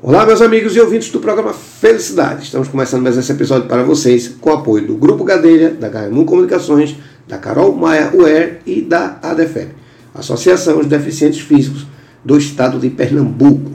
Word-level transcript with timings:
Olá, 0.00 0.24
meus 0.24 0.40
amigos 0.40 0.76
e 0.76 0.80
ouvintes 0.80 1.10
do 1.10 1.18
programa 1.18 1.52
Felicidade. 1.52 2.44
Estamos 2.44 2.68
começando 2.68 3.02
mais 3.02 3.18
esse 3.18 3.32
episódio 3.32 3.66
para 3.66 3.82
vocês 3.82 4.28
com 4.40 4.50
o 4.50 4.52
apoio 4.52 4.86
do 4.86 4.94
Grupo 4.94 5.24
Gadelha, 5.24 5.70
da 5.70 5.88
Gaiamun 5.88 6.24
Comunicações, 6.24 6.94
da 7.26 7.36
Carol 7.36 7.74
Maia 7.74 8.12
UER 8.14 8.60
e 8.64 8.80
da 8.80 9.18
ADEFEP, 9.20 9.72
Associação 10.14 10.78
dos 10.78 10.86
Deficientes 10.86 11.40
Físicos 11.40 11.84
do 12.24 12.38
Estado 12.38 12.78
de 12.78 12.88
Pernambuco. 12.90 13.72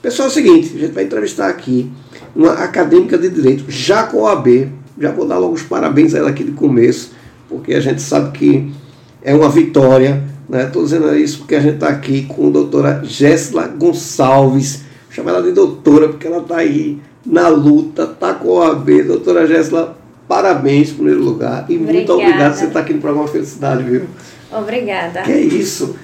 Pessoal, 0.00 0.28
é 0.28 0.30
o 0.30 0.34
seguinte, 0.34 0.76
a 0.76 0.78
gente 0.78 0.92
vai 0.92 1.02
entrevistar 1.02 1.48
aqui 1.48 1.90
uma 2.36 2.52
acadêmica 2.52 3.18
de 3.18 3.28
Direito, 3.28 3.64
já 3.68 4.04
com 4.04 4.24
a 4.28 4.34
OAB. 4.34 4.68
Já 4.96 5.10
vou 5.10 5.26
dar 5.26 5.38
logo 5.38 5.54
os 5.54 5.62
parabéns 5.62 6.14
a 6.14 6.18
ela 6.18 6.30
aqui 6.30 6.44
de 6.44 6.52
começo, 6.52 7.10
porque 7.48 7.74
a 7.74 7.80
gente 7.80 8.00
sabe 8.00 8.30
que 8.30 8.72
é 9.20 9.34
uma 9.34 9.48
vitória. 9.48 10.22
Estou 10.48 10.82
né? 10.82 10.88
dizendo 10.88 11.16
isso 11.16 11.38
porque 11.38 11.56
a 11.56 11.60
gente 11.60 11.74
está 11.74 11.88
aqui 11.88 12.26
com 12.26 12.46
a 12.46 12.50
doutora 12.50 13.02
Jéssila 13.02 13.66
Gonçalves, 13.66 14.86
chama 15.18 15.30
ela 15.30 15.42
de 15.42 15.52
doutora, 15.52 16.08
porque 16.08 16.26
ela 16.26 16.38
está 16.38 16.58
aí 16.58 17.00
na 17.26 17.48
luta, 17.48 18.04
está 18.04 18.34
com 18.34 18.62
a 18.62 18.68
OAB. 18.68 19.02
Doutora 19.02 19.46
Jéssica, 19.46 19.94
parabéns 20.26 20.90
em 20.90 20.94
primeiro 20.94 21.22
lugar. 21.22 21.66
E 21.68 21.76
Obrigada. 21.76 21.92
muito 21.92 22.12
obrigado 22.12 22.52
por 22.52 22.58
você 22.58 22.66
estar 22.66 22.80
aqui 22.80 22.94
no 22.94 23.00
programa 23.00 23.28
Felicidade, 23.28 23.82
viu? 23.82 24.06
Obrigada. 24.52 25.22
Que 25.22 25.32
é 25.32 25.40
isso. 25.40 25.96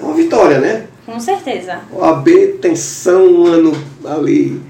É 0.00 0.02
uma 0.02 0.14
vitória, 0.14 0.60
né? 0.60 0.86
Com 1.04 1.18
certeza. 1.20 1.80
OAB, 1.92 2.28
tensão, 2.60 3.26
um 3.26 3.46
ano 3.46 3.72
ali, 4.04 4.60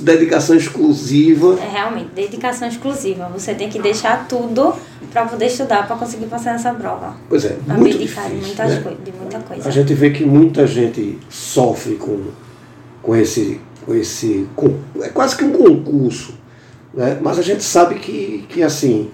dedicação 0.00 0.56
exclusiva. 0.56 1.58
É 1.60 1.70
realmente 1.70 2.10
dedicação 2.14 2.68
exclusiva. 2.68 3.30
Você 3.32 3.54
tem 3.54 3.68
que 3.68 3.78
deixar 3.78 4.26
tudo 4.28 4.74
para 5.12 5.26
poder 5.26 5.46
estudar, 5.46 5.86
para 5.86 5.96
conseguir 5.96 6.26
passar 6.26 6.52
nessa 6.52 6.72
prova. 6.74 7.14
Pois 7.28 7.44
é, 7.44 7.56
muito 7.66 7.96
Abdicar 7.96 8.28
de, 8.28 8.36
difícil, 8.36 8.46
muitas 8.46 8.84
né? 8.84 8.96
de 9.04 9.12
muita 9.12 9.38
coisa. 9.40 9.68
A 9.68 9.72
gente 9.72 9.94
vê 9.94 10.10
que 10.10 10.24
muita 10.24 10.66
gente 10.66 11.18
sofre 11.28 11.94
com, 11.94 12.26
com 13.02 13.16
esse. 13.16 13.60
Com 13.84 13.94
esse 13.94 14.46
com, 14.54 14.76
é 15.00 15.08
quase 15.08 15.36
que 15.36 15.44
um 15.44 15.52
concurso. 15.52 16.34
Né? 16.94 17.18
Mas 17.20 17.38
a 17.38 17.42
gente 17.42 17.64
sabe 17.64 17.96
que, 17.96 18.44
que 18.48 18.62
assim, 18.62 19.10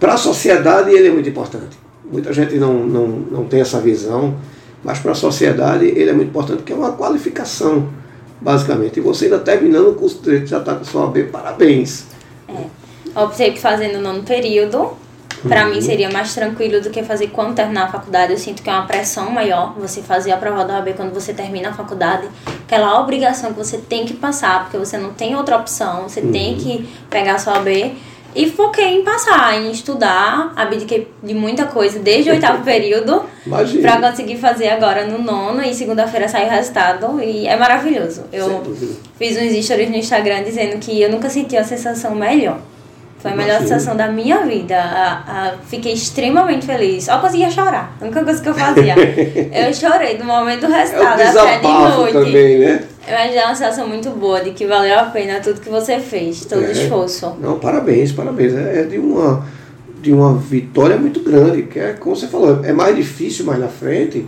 para 0.00 0.14
a 0.14 0.16
sociedade 0.16 0.90
ele 0.90 1.08
é 1.08 1.10
muito 1.10 1.28
importante. 1.28 1.76
Muita 2.10 2.32
gente 2.32 2.54
não, 2.56 2.86
não, 2.86 3.06
não 3.06 3.44
tem 3.44 3.60
essa 3.60 3.80
visão, 3.80 4.36
mas 4.82 4.98
para 4.98 5.12
a 5.12 5.14
sociedade 5.14 5.86
ele 5.86 6.08
é 6.08 6.12
muito 6.12 6.28
importante, 6.28 6.62
que 6.62 6.72
é 6.72 6.76
uma 6.76 6.92
qualificação, 6.92 7.88
basicamente. 8.40 8.98
E 8.98 9.00
você 9.00 9.24
ainda 9.24 9.40
terminando 9.40 9.88
o 9.88 9.94
curso 9.94 10.16
de 10.18 10.22
Direito, 10.22 10.46
já 10.46 10.58
está 10.58 10.74
com 10.74 10.84
sua 10.84 11.02
OAB, 11.02 11.24
parabéns. 11.30 12.04
Optei 13.14 13.52
por 13.52 13.60
fazer 13.60 13.92
no 13.92 14.00
nono 14.00 14.22
período. 14.22 14.90
Para 15.48 15.66
Uhum. 15.66 15.74
mim 15.74 15.80
seria 15.80 16.10
mais 16.10 16.34
tranquilo 16.34 16.80
do 16.80 16.90
que 16.90 17.02
fazer 17.02 17.28
quando 17.28 17.54
terminar 17.54 17.84
a 17.84 17.88
faculdade. 17.92 18.32
Eu 18.32 18.38
sinto 18.38 18.62
que 18.62 18.70
é 18.70 18.72
uma 18.72 18.86
pressão 18.86 19.30
maior 19.30 19.74
você 19.78 20.02
fazer 20.02 20.32
a 20.32 20.36
prova 20.36 20.64
da 20.64 20.74
OAB 20.76 20.94
quando 20.94 21.12
você 21.12 21.32
termina 21.32 21.68
a 21.70 21.72
faculdade. 21.72 22.28
Aquela 22.64 23.00
obrigação 23.00 23.52
que 23.52 23.58
você 23.58 23.78
tem 23.78 24.04
que 24.04 24.14
passar, 24.14 24.62
porque 24.64 24.76
você 24.78 24.98
não 24.98 25.12
tem 25.12 25.36
outra 25.36 25.56
opção. 25.56 26.02
Você 26.08 26.20
Uhum. 26.20 26.32
tem 26.32 26.56
que 26.56 26.88
pegar 27.10 27.34
a 27.34 27.38
sua 27.38 27.54
OAB. 27.54 27.94
E 28.34 28.50
foquei 28.50 28.98
em 28.98 29.02
passar, 29.02 29.54
em 29.58 29.70
estudar. 29.70 30.52
Abdiquei 30.54 31.10
de 31.22 31.32
muita 31.32 31.64
coisa 31.64 31.98
desde 31.98 32.28
o 32.28 32.34
oitavo 32.34 32.62
período. 32.64 33.22
Pra 33.80 33.96
conseguir 34.10 34.36
fazer 34.36 34.68
agora 34.68 35.06
no 35.06 35.16
nono 35.22 35.62
e 35.62 35.72
segunda-feira 35.72 36.28
sai 36.28 36.46
o 36.46 36.50
resultado 36.50 37.18
e 37.22 37.46
é 37.46 37.56
maravilhoso. 37.56 38.24
Eu 38.30 38.62
fiz 39.18 39.36
uns 39.38 39.64
stories 39.64 39.88
no 39.88 39.96
Instagram 39.96 40.42
dizendo 40.42 40.76
que 40.78 41.00
eu 41.00 41.10
nunca 41.10 41.30
senti 41.30 41.56
uma 41.56 41.64
sensação 41.64 42.14
melhor. 42.14 42.58
Foi 43.26 43.32
a 43.32 43.36
melhor 43.36 43.60
sensação 43.60 43.96
da 43.96 44.08
minha 44.08 44.44
vida. 44.46 44.76
A- 44.76 45.22
a- 45.26 45.54
fiquei 45.66 45.92
extremamente 45.92 46.64
feliz. 46.66 47.04
Só 47.04 47.18
conseguia 47.18 47.50
chorar. 47.50 47.96
A 48.00 48.04
única 48.04 48.22
coisa 48.24 48.42
que 48.42 48.48
eu 48.48 48.54
fazia. 48.54 48.94
eu 49.66 49.74
chorei 49.74 50.16
do 50.16 50.24
momento 50.24 50.66
do 50.66 50.72
É 50.72 50.78
resultado, 50.80 51.20
até 51.20 51.58
de 51.58 51.66
noite. 51.96 52.12
também, 52.12 52.58
né? 52.58 52.84
Mas 53.08 53.34
é 53.34 53.44
uma 53.44 53.54
sensação 53.54 53.88
muito 53.88 54.10
boa 54.10 54.40
de 54.42 54.50
que 54.50 54.66
valeu 54.66 54.98
a 54.98 55.04
pena 55.04 55.40
tudo 55.40 55.60
que 55.60 55.68
você 55.68 55.98
fez, 56.00 56.44
todo 56.44 56.60
o 56.62 56.66
É. 56.66 56.72
esforço. 56.72 57.36
Não, 57.40 57.58
parabéns, 57.58 58.12
parabéns. 58.12 58.52
É 58.54 58.80
é 58.80 58.82
de 58.84 58.98
uma, 58.98 59.44
de 60.02 60.12
uma 60.12 60.34
vitória 60.36 60.96
muito 60.96 61.20
grande, 61.20 61.62
que 61.64 61.78
é 61.78 61.92
como 61.94 62.14
você 62.16 62.26
falou, 62.26 62.60
é 62.64 62.72
mais 62.72 62.94
difícil 62.96 63.44
mais 63.44 63.58
na 63.60 63.68
frente, 63.68 64.26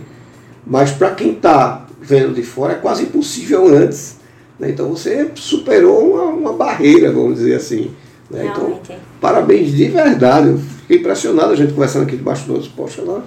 mas 0.65 0.91
para 0.91 1.11
quem 1.11 1.31
está 1.31 1.85
vendo 2.01 2.33
de 2.33 2.41
fora 2.43 2.73
é 2.73 2.75
quase 2.77 3.03
impossível 3.03 3.67
antes. 3.67 4.17
né? 4.57 4.69
Então 4.69 4.89
você 4.89 5.29
superou 5.35 6.13
uma, 6.13 6.23
uma 6.23 6.53
barreira, 6.53 7.11
vamos 7.11 7.35
dizer 7.35 7.55
assim. 7.55 7.91
Né? 8.29 8.45
Então, 8.51 8.79
parabéns 9.19 9.71
de 9.71 9.85
verdade. 9.87 10.49
Eu 10.49 10.57
fiquei 10.57 10.97
impressionado 10.97 11.51
a 11.51 11.55
gente 11.55 11.73
conversando 11.73 12.03
aqui 12.03 12.15
debaixo 12.17 12.45
do 12.45 12.53
outro. 12.53 12.69
Poxa, 12.75 13.01
ela, 13.01 13.23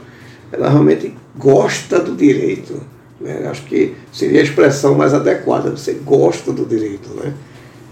ela 0.52 0.68
realmente 0.68 1.14
gosta 1.36 1.98
do 2.00 2.14
direito. 2.14 2.80
Né? 3.20 3.46
Acho 3.50 3.62
que 3.64 3.94
seria 4.12 4.40
a 4.40 4.42
expressão 4.42 4.94
mais 4.94 5.14
adequada. 5.14 5.70
Você 5.70 5.94
gosta 5.94 6.52
do 6.52 6.64
direito, 6.66 7.08
né? 7.10 7.32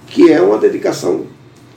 Que 0.06 0.32
é 0.32 0.40
uma 0.40 0.58
dedicação, 0.58 1.24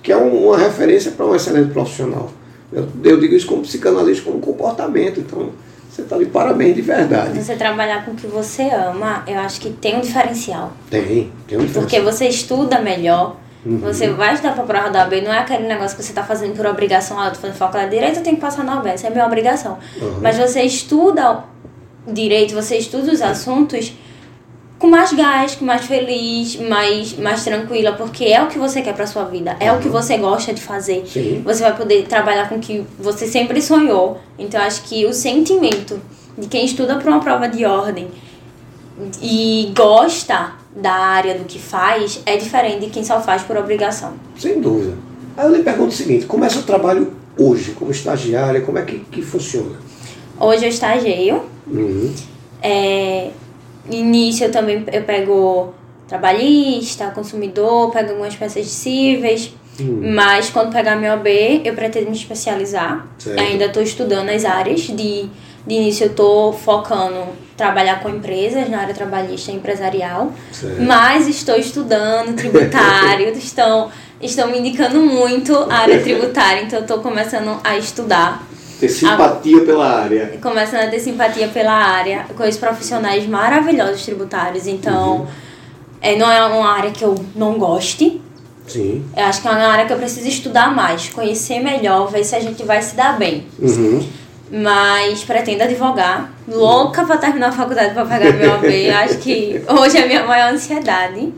que 0.01 0.11
é 0.11 0.17
um- 0.17 0.47
uma 0.47 0.57
referência 0.57 1.11
para 1.11 1.25
um 1.25 1.35
excelente 1.35 1.71
profissional. 1.71 2.31
Eu, 2.71 2.87
eu 3.03 3.19
digo 3.19 3.35
isso 3.35 3.45
como 3.45 3.61
psicanalista, 3.61 4.23
como 4.23 4.39
comportamento. 4.39 5.19
Então, 5.19 5.49
você 5.87 6.01
está 6.01 6.17
de 6.17 6.25
parabéns 6.25 6.75
de 6.75 6.81
verdade. 6.81 7.39
Você 7.39 7.55
trabalhar 7.55 8.03
com 8.03 8.11
o 8.11 8.15
que 8.15 8.25
você 8.25 8.63
ama, 8.63 9.23
eu 9.27 9.37
acho 9.37 9.61
que 9.61 9.69
tem 9.69 9.95
um 9.97 10.01
diferencial. 10.01 10.73
Tem, 10.89 11.31
tem 11.47 11.59
um 11.59 11.67
Porque 11.67 11.99
você 12.01 12.27
estuda 12.27 12.81
melhor, 12.81 13.37
Uhum. 13.65 13.77
você 13.77 14.09
vai 14.09 14.33
estudar 14.33 14.53
pra 14.53 14.63
prova 14.63 14.89
da 14.89 15.03
OAB, 15.03 15.21
não 15.21 15.33
é 15.33 15.39
aquele 15.39 15.67
negócio 15.67 15.95
que 15.95 16.03
você 16.03 16.11
tá 16.11 16.23
fazendo 16.23 16.55
por 16.55 16.65
obrigação, 16.65 17.19
ah, 17.19 17.27
eu 17.27 17.31
tô 17.31 17.39
fazendo 17.39 17.55
faculdade 17.55 17.91
de 17.91 17.95
direito, 17.97 18.17
eu 18.17 18.23
tenho 18.23 18.35
que 18.35 18.41
passar 18.41 18.63
na 18.63 18.75
OAB, 18.75 18.87
essa 18.87 19.07
é 19.07 19.09
a 19.09 19.11
minha 19.11 19.25
obrigação. 19.25 19.77
Uhum. 20.01 20.19
Mas 20.21 20.37
você 20.37 20.63
estuda 20.63 21.45
direito, 22.05 22.53
você 22.53 22.77
estuda 22.77 23.11
os 23.11 23.21
assuntos 23.21 23.93
com 24.83 24.87
mais 24.87 25.13
gás, 25.13 25.55
com 25.55 25.63
mais 25.63 25.85
feliz, 25.85 26.57
mais, 26.57 27.17
mais 27.17 27.41
tranquila, 27.41 27.93
porque 27.93 28.25
é 28.25 28.43
o 28.43 28.47
que 28.47 28.59
você 28.59 28.81
quer 28.81 28.93
pra 28.93 29.07
sua 29.07 29.23
vida, 29.23 29.55
é 29.61 29.71
o 29.71 29.79
que 29.79 29.87
você 29.87 30.17
gosta 30.17 30.53
de 30.53 30.61
fazer. 30.61 31.05
Sim. 31.07 31.41
Você 31.45 31.63
vai 31.63 31.73
poder 31.73 32.05
trabalhar 32.05 32.49
com 32.49 32.55
o 32.55 32.59
que 32.59 32.85
você 32.99 33.25
sempre 33.25 33.61
sonhou. 33.61 34.19
Então, 34.37 34.59
eu 34.59 34.67
acho 34.67 34.83
que 34.83 35.05
o 35.05 35.13
sentimento 35.13 36.01
de 36.37 36.47
quem 36.47 36.65
estuda 36.65 36.97
para 36.97 37.09
uma 37.09 37.21
prova 37.21 37.47
de 37.47 37.63
ordem 37.63 38.09
e 39.21 39.71
gosta 39.73 40.51
da 40.75 40.93
área 40.93 41.35
do 41.35 41.45
que 41.45 41.59
faz 41.59 42.21
é 42.25 42.35
diferente 42.37 42.85
de 42.85 42.89
quem 42.89 43.03
só 43.03 43.21
faz 43.21 43.43
por 43.43 43.57
obrigação. 43.57 44.13
Sem 44.37 44.59
dúvida. 44.59 44.93
Aí 45.37 45.45
eu 45.45 45.55
lhe 45.55 45.63
pergunto 45.63 45.89
o 45.89 45.95
seguinte, 45.95 46.25
como 46.25 46.45
é 46.45 46.49
seu 46.49 46.63
trabalho 46.63 47.13
hoje, 47.37 47.71
como 47.71 47.91
estagiária, 47.91 48.61
como 48.61 48.77
é 48.77 48.83
que, 48.83 48.99
que 48.99 49.21
funciona? 49.21 49.77
Hoje 50.39 50.65
eu 50.65 50.69
estagio. 50.69 51.43
Uhum. 51.67 52.13
É, 52.61 53.29
início 53.89 54.45
eu 54.45 54.51
também 54.51 54.83
eu 54.91 55.03
pego 55.03 55.73
trabalhista, 56.07 57.07
consumidor, 57.11 57.91
pego 57.91 58.11
algumas 58.11 58.35
peças 58.35 58.67
cíveis. 58.67 59.53
Hum. 59.79 60.13
Mas 60.13 60.49
quando 60.49 60.71
pegar 60.71 60.95
meu 60.95 61.11
AB, 61.13 61.61
eu 61.63 61.73
pretendo 61.73 62.09
me 62.09 62.15
especializar. 62.15 63.07
Certo. 63.17 63.39
Ainda 63.39 63.65
estou 63.65 63.81
estudando 63.81 64.29
as 64.29 64.45
áreas. 64.45 64.81
De, 64.81 65.27
de 65.65 65.73
início 65.73 66.05
eu 66.05 66.11
estou 66.11 66.53
focando 66.53 67.25
trabalhar 67.55 68.01
com 68.01 68.09
empresas 68.09 68.69
na 68.69 68.79
área 68.79 68.93
trabalhista 68.93 69.51
e 69.51 69.55
empresarial. 69.55 70.31
Certo. 70.51 70.81
Mas 70.81 71.27
estou 71.27 71.55
estudando 71.55 72.35
tributário, 72.35 73.29
estão, 73.37 73.89
estão 74.21 74.49
me 74.49 74.59
indicando 74.59 74.99
muito 75.01 75.55
a 75.69 75.75
área 75.75 76.01
tributária, 76.01 76.63
então 76.63 76.79
estou 76.79 76.99
começando 76.99 77.59
a 77.63 77.77
estudar, 77.77 78.43
Ter 78.79 78.89
simpatia 78.89 79.61
pela 79.61 80.01
área. 80.01 80.37
começando 80.41 80.81
a 80.81 80.87
ter 80.87 80.99
simpatia 80.99 81.47
pela 81.47 81.73
área, 81.73 82.25
conheço 82.35 82.59
profissionais 82.59 83.25
maravilhosos 83.25 84.03
tributários, 84.03 84.67
então 84.67 85.27
é, 86.01 86.17
não 86.17 86.29
é 86.29 86.43
uma 86.43 86.69
área 86.69 86.91
que 86.91 87.03
eu 87.03 87.15
não 87.35 87.57
goste, 87.57 88.19
Sim. 88.67 89.05
eu 89.15 89.23
acho 89.25 89.41
que 89.41 89.47
é 89.47 89.51
uma 89.51 89.59
área 89.67 89.85
que 89.85 89.93
eu 89.93 89.97
preciso 89.97 90.27
estudar 90.27 90.73
mais, 90.75 91.07
conhecer 91.09 91.59
melhor, 91.59 92.11
ver 92.11 92.23
se 92.25 92.35
a 92.35 92.39
gente 92.41 92.63
vai 92.63 92.81
se 92.81 92.95
dar 92.95 93.17
bem. 93.17 93.47
Uhum. 93.59 94.05
Mas 94.55 95.23
pretendo 95.23 95.63
advogar, 95.63 96.31
louca 96.47 97.03
pra 97.03 97.17
terminar 97.17 97.49
a 97.49 97.51
faculdade 97.51 97.91
pra 97.95 98.05
pegar 98.05 98.33
meu 98.33 98.53
AB. 98.53 98.87
Acho 98.93 99.17
que 99.17 99.59
hoje 99.67 99.97
é 99.97 100.03
a 100.03 100.05
minha 100.05 100.23
maior 100.27 100.53
ansiedade. 100.53 101.33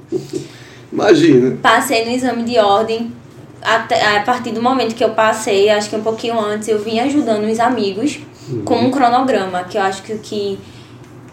Imagina. 0.92 1.58
Passei 1.62 2.04
no 2.04 2.12
exame 2.12 2.44
de 2.44 2.60
ordem. 2.60 3.14
Até, 3.62 4.18
a 4.18 4.22
partir 4.22 4.52
do 4.52 4.62
momento 4.62 4.94
que 4.94 5.04
eu 5.04 5.12
passei, 5.12 5.70
acho 5.70 5.90
que 5.90 5.96
um 5.96 6.04
pouquinho 6.04 6.40
antes, 6.40 6.68
eu 6.68 6.78
vim 6.78 7.00
ajudando 7.00 7.46
os 7.50 7.60
amigos 7.60 8.20
com 8.64 8.76
um 8.76 8.92
cronograma, 8.92 9.64
que 9.64 9.76
eu 9.76 9.82
acho 9.82 10.04
que 10.04 10.14
o 10.14 10.20
que 10.20 10.60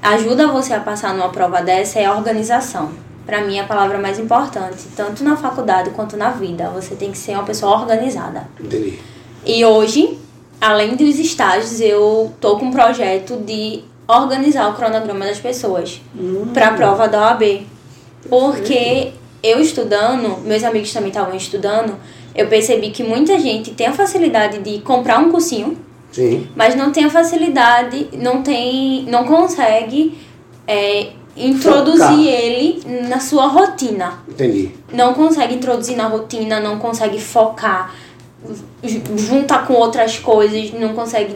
ajuda 0.01 0.47
você 0.47 0.73
a 0.73 0.81
passar 0.81 1.13
numa 1.13 1.29
prova 1.29 1.61
dessa 1.61 1.99
é 1.99 2.07
a 2.07 2.15
organização. 2.15 2.91
Pra 3.27 3.43
mim, 3.43 3.59
é 3.59 3.61
a 3.61 3.65
palavra 3.65 3.99
mais 3.99 4.19
importante, 4.19 4.85
tanto 4.97 5.23
na 5.23 5.37
faculdade 5.37 5.91
quanto 5.91 6.17
na 6.17 6.31
vida. 6.31 6.71
Você 6.71 6.95
tem 6.95 7.11
que 7.11 7.19
ser 7.19 7.33
uma 7.33 7.43
pessoa 7.43 7.79
organizada. 7.79 8.49
Entendi. 8.59 8.99
E 9.45 9.63
hoje, 9.65 10.19
além 10.63 10.95
dos 10.95 11.19
estágios, 11.19 11.81
eu 11.81 12.33
tô 12.41 12.57
com 12.57 12.67
um 12.67 12.71
projeto 12.71 13.37
de 13.39 13.83
organizar 14.07 14.71
o 14.71 14.75
cronograma 14.75 15.27
das 15.27 15.41
pessoas 15.41 16.01
para 16.55 16.69
a 16.69 16.75
prova 16.75 17.09
da 17.09 17.21
OAB. 17.21 17.67
Porque 18.29 19.13
eu 19.43 19.61
estudando, 19.61 20.39
meus 20.45 20.63
amigos 20.63 20.93
também 20.93 21.09
estavam 21.09 21.35
estudando, 21.35 21.97
eu 22.33 22.47
percebi 22.47 22.91
que 22.91 23.03
muita 23.03 23.41
gente 23.41 23.73
tem 23.73 23.89
a 23.89 23.93
facilidade 23.93 24.61
de 24.61 24.79
comprar 24.83 25.19
um 25.19 25.33
cursinho, 25.33 25.77
Sim. 26.13 26.47
mas 26.55 26.77
não 26.77 26.93
tem 26.93 27.07
a 27.07 27.11
facilidade, 27.11 28.09
não 28.13 28.41
tem, 28.43 29.05
não 29.09 29.25
consegue 29.25 30.17
é, 30.65 31.09
introduzir 31.37 31.99
Focar. 31.99 32.21
ele 32.21 33.09
na 33.09 33.19
sua 33.19 33.49
rotina. 33.49 34.21
Entendi. 34.29 34.71
Não 34.93 35.13
consegue 35.13 35.57
introduzir 35.57 35.97
na 35.97 36.07
rotina, 36.07 36.61
não 36.61 36.79
consegue 36.79 37.21
focar, 37.21 37.93
ju- 38.83 39.01
juntar 39.17 39.67
com 39.67 39.75
outras 39.75 40.19
coisas, 40.19 40.73
não 40.73 40.95
consegue 40.95 41.35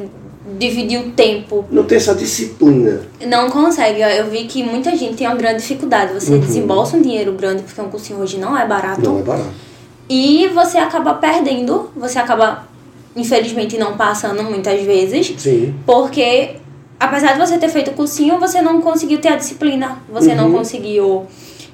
dividir 0.59 1.01
o 1.01 1.11
tempo. 1.11 1.65
Não 1.71 1.85
tem 1.85 1.97
essa 1.97 2.15
disciplina. 2.15 3.03
Não 3.27 3.51
consegue. 3.51 4.01
Eu- 4.01 4.27
vi 4.31 4.45
que 4.45 4.63
muita 4.63 4.95
gente 4.97 5.17
tem 5.17 5.27
uma 5.27 5.37
grande 5.37 5.59
dificuldade. 5.61 6.15
Você 6.15 6.39
desembolsa 6.39 6.97
um 6.97 7.03
dinheiro 7.03 7.33
grande, 7.33 7.63
porque 7.63 7.81
um 7.81 7.89
cursinho 7.89 8.21
hoje 8.21 8.39
não 8.39 8.57
é 8.57 8.67
barato. 8.67 9.01
Não 9.03 9.19
é 9.19 9.23
barato. 9.23 9.51
E 10.09 10.49
você 10.55 10.79
acaba 10.79 11.15
perdendo, 11.15 11.91
você 11.97 12.19
acaba, 12.19 12.65
infelizmente, 13.17 13.77
não 13.77 13.97
passando 13.97 14.43
muitas 14.45 14.81
vezes, 14.83 15.35
Sim. 15.37 15.75
porque 15.85 16.57
apesar 16.99 17.33
de 17.33 17.41
você 17.41 17.59
ter 17.59 17.69
feito 17.69 17.91
o 17.91 17.95
cursinho, 17.95 18.39
você 18.39 18.63
não 18.63 18.81
conseguiu 18.81 19.19
ter 19.21 19.29
a 19.31 19.37
disciplina, 19.37 19.99
você 20.09 20.33
não 20.35 20.53
conseguiu 20.53 21.27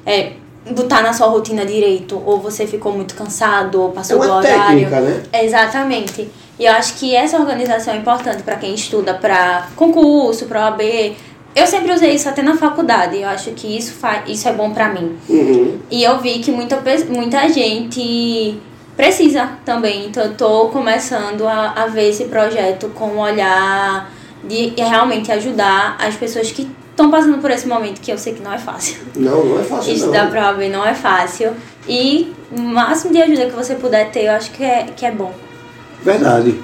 é, 0.06 0.32
botar 0.70 1.02
na 1.02 1.12
sua 1.12 1.26
rotina 1.26 1.64
direito, 1.66 2.22
ou 2.24 2.38
você 2.40 2.66
ficou 2.66 2.92
muito 2.92 3.14
cansado, 3.14 3.80
ou 3.80 3.90
É 3.90 3.92
passou 3.92 4.18
do 4.18 4.26
uma 4.26 4.36
horário. 4.36 4.60
técnica, 4.60 5.00
né? 5.00 5.22
Exatamente. 5.32 6.28
E 6.58 6.64
eu 6.64 6.72
acho 6.72 6.94
que 6.94 7.14
essa 7.14 7.38
organização 7.38 7.94
é 7.94 7.96
importante 7.96 8.42
para 8.42 8.56
quem 8.56 8.74
estuda 8.74 9.14
para 9.14 9.68
concurso, 9.74 10.46
para 10.46 10.66
OAB. 10.66 11.16
Eu 11.54 11.66
sempre 11.66 11.92
usei 11.92 12.14
isso 12.14 12.28
até 12.28 12.42
na 12.42 12.56
faculdade. 12.56 13.20
Eu 13.20 13.28
acho 13.28 13.50
que 13.50 13.76
isso, 13.76 13.92
faz, 13.94 14.22
isso 14.28 14.48
é 14.48 14.52
bom 14.52 14.70
para 14.70 14.88
mim. 14.88 15.16
Uhum. 15.28 15.78
E 15.90 16.02
eu 16.02 16.18
vi 16.20 16.38
que 16.38 16.50
muita, 16.52 16.80
muita 17.08 17.48
gente 17.48 18.58
precisa 18.96 19.50
também. 19.64 20.06
Então 20.06 20.22
eu 20.24 20.34
tô 20.34 20.68
começando 20.68 21.46
a, 21.46 21.72
a 21.72 21.86
ver 21.86 22.10
esse 22.10 22.24
projeto 22.24 22.88
com 22.94 23.06
um 23.06 23.18
olhar 23.18 24.10
de 24.44 24.72
realmente 24.76 25.30
ajudar 25.32 25.96
as 25.98 26.14
pessoas 26.14 26.50
que 26.50 26.68
estão 26.92 27.10
passando 27.10 27.38
por 27.38 27.50
esse 27.50 27.66
momento 27.66 28.00
que 28.00 28.12
eu 28.12 28.18
sei 28.18 28.34
que 28.34 28.42
não 28.42 28.52
é 28.52 28.58
fácil. 28.58 28.98
Não, 29.16 29.44
não 29.44 29.60
é 29.60 29.64
fácil 29.64 29.92
Estudar 29.92 30.24
não. 30.24 30.30
pra 30.30 30.48
OAB 30.48 30.60
não 30.70 30.86
é 30.86 30.94
fácil. 30.94 31.52
E 31.88 32.32
o 32.56 32.60
máximo 32.60 33.12
de 33.12 33.20
ajuda 33.20 33.46
que 33.46 33.56
você 33.56 33.74
puder 33.74 34.10
ter, 34.10 34.26
eu 34.26 34.32
acho 34.32 34.50
que 34.52 34.62
é, 34.62 34.84
que 34.84 35.04
é 35.04 35.10
bom. 35.10 35.34
Verdade. 36.02 36.60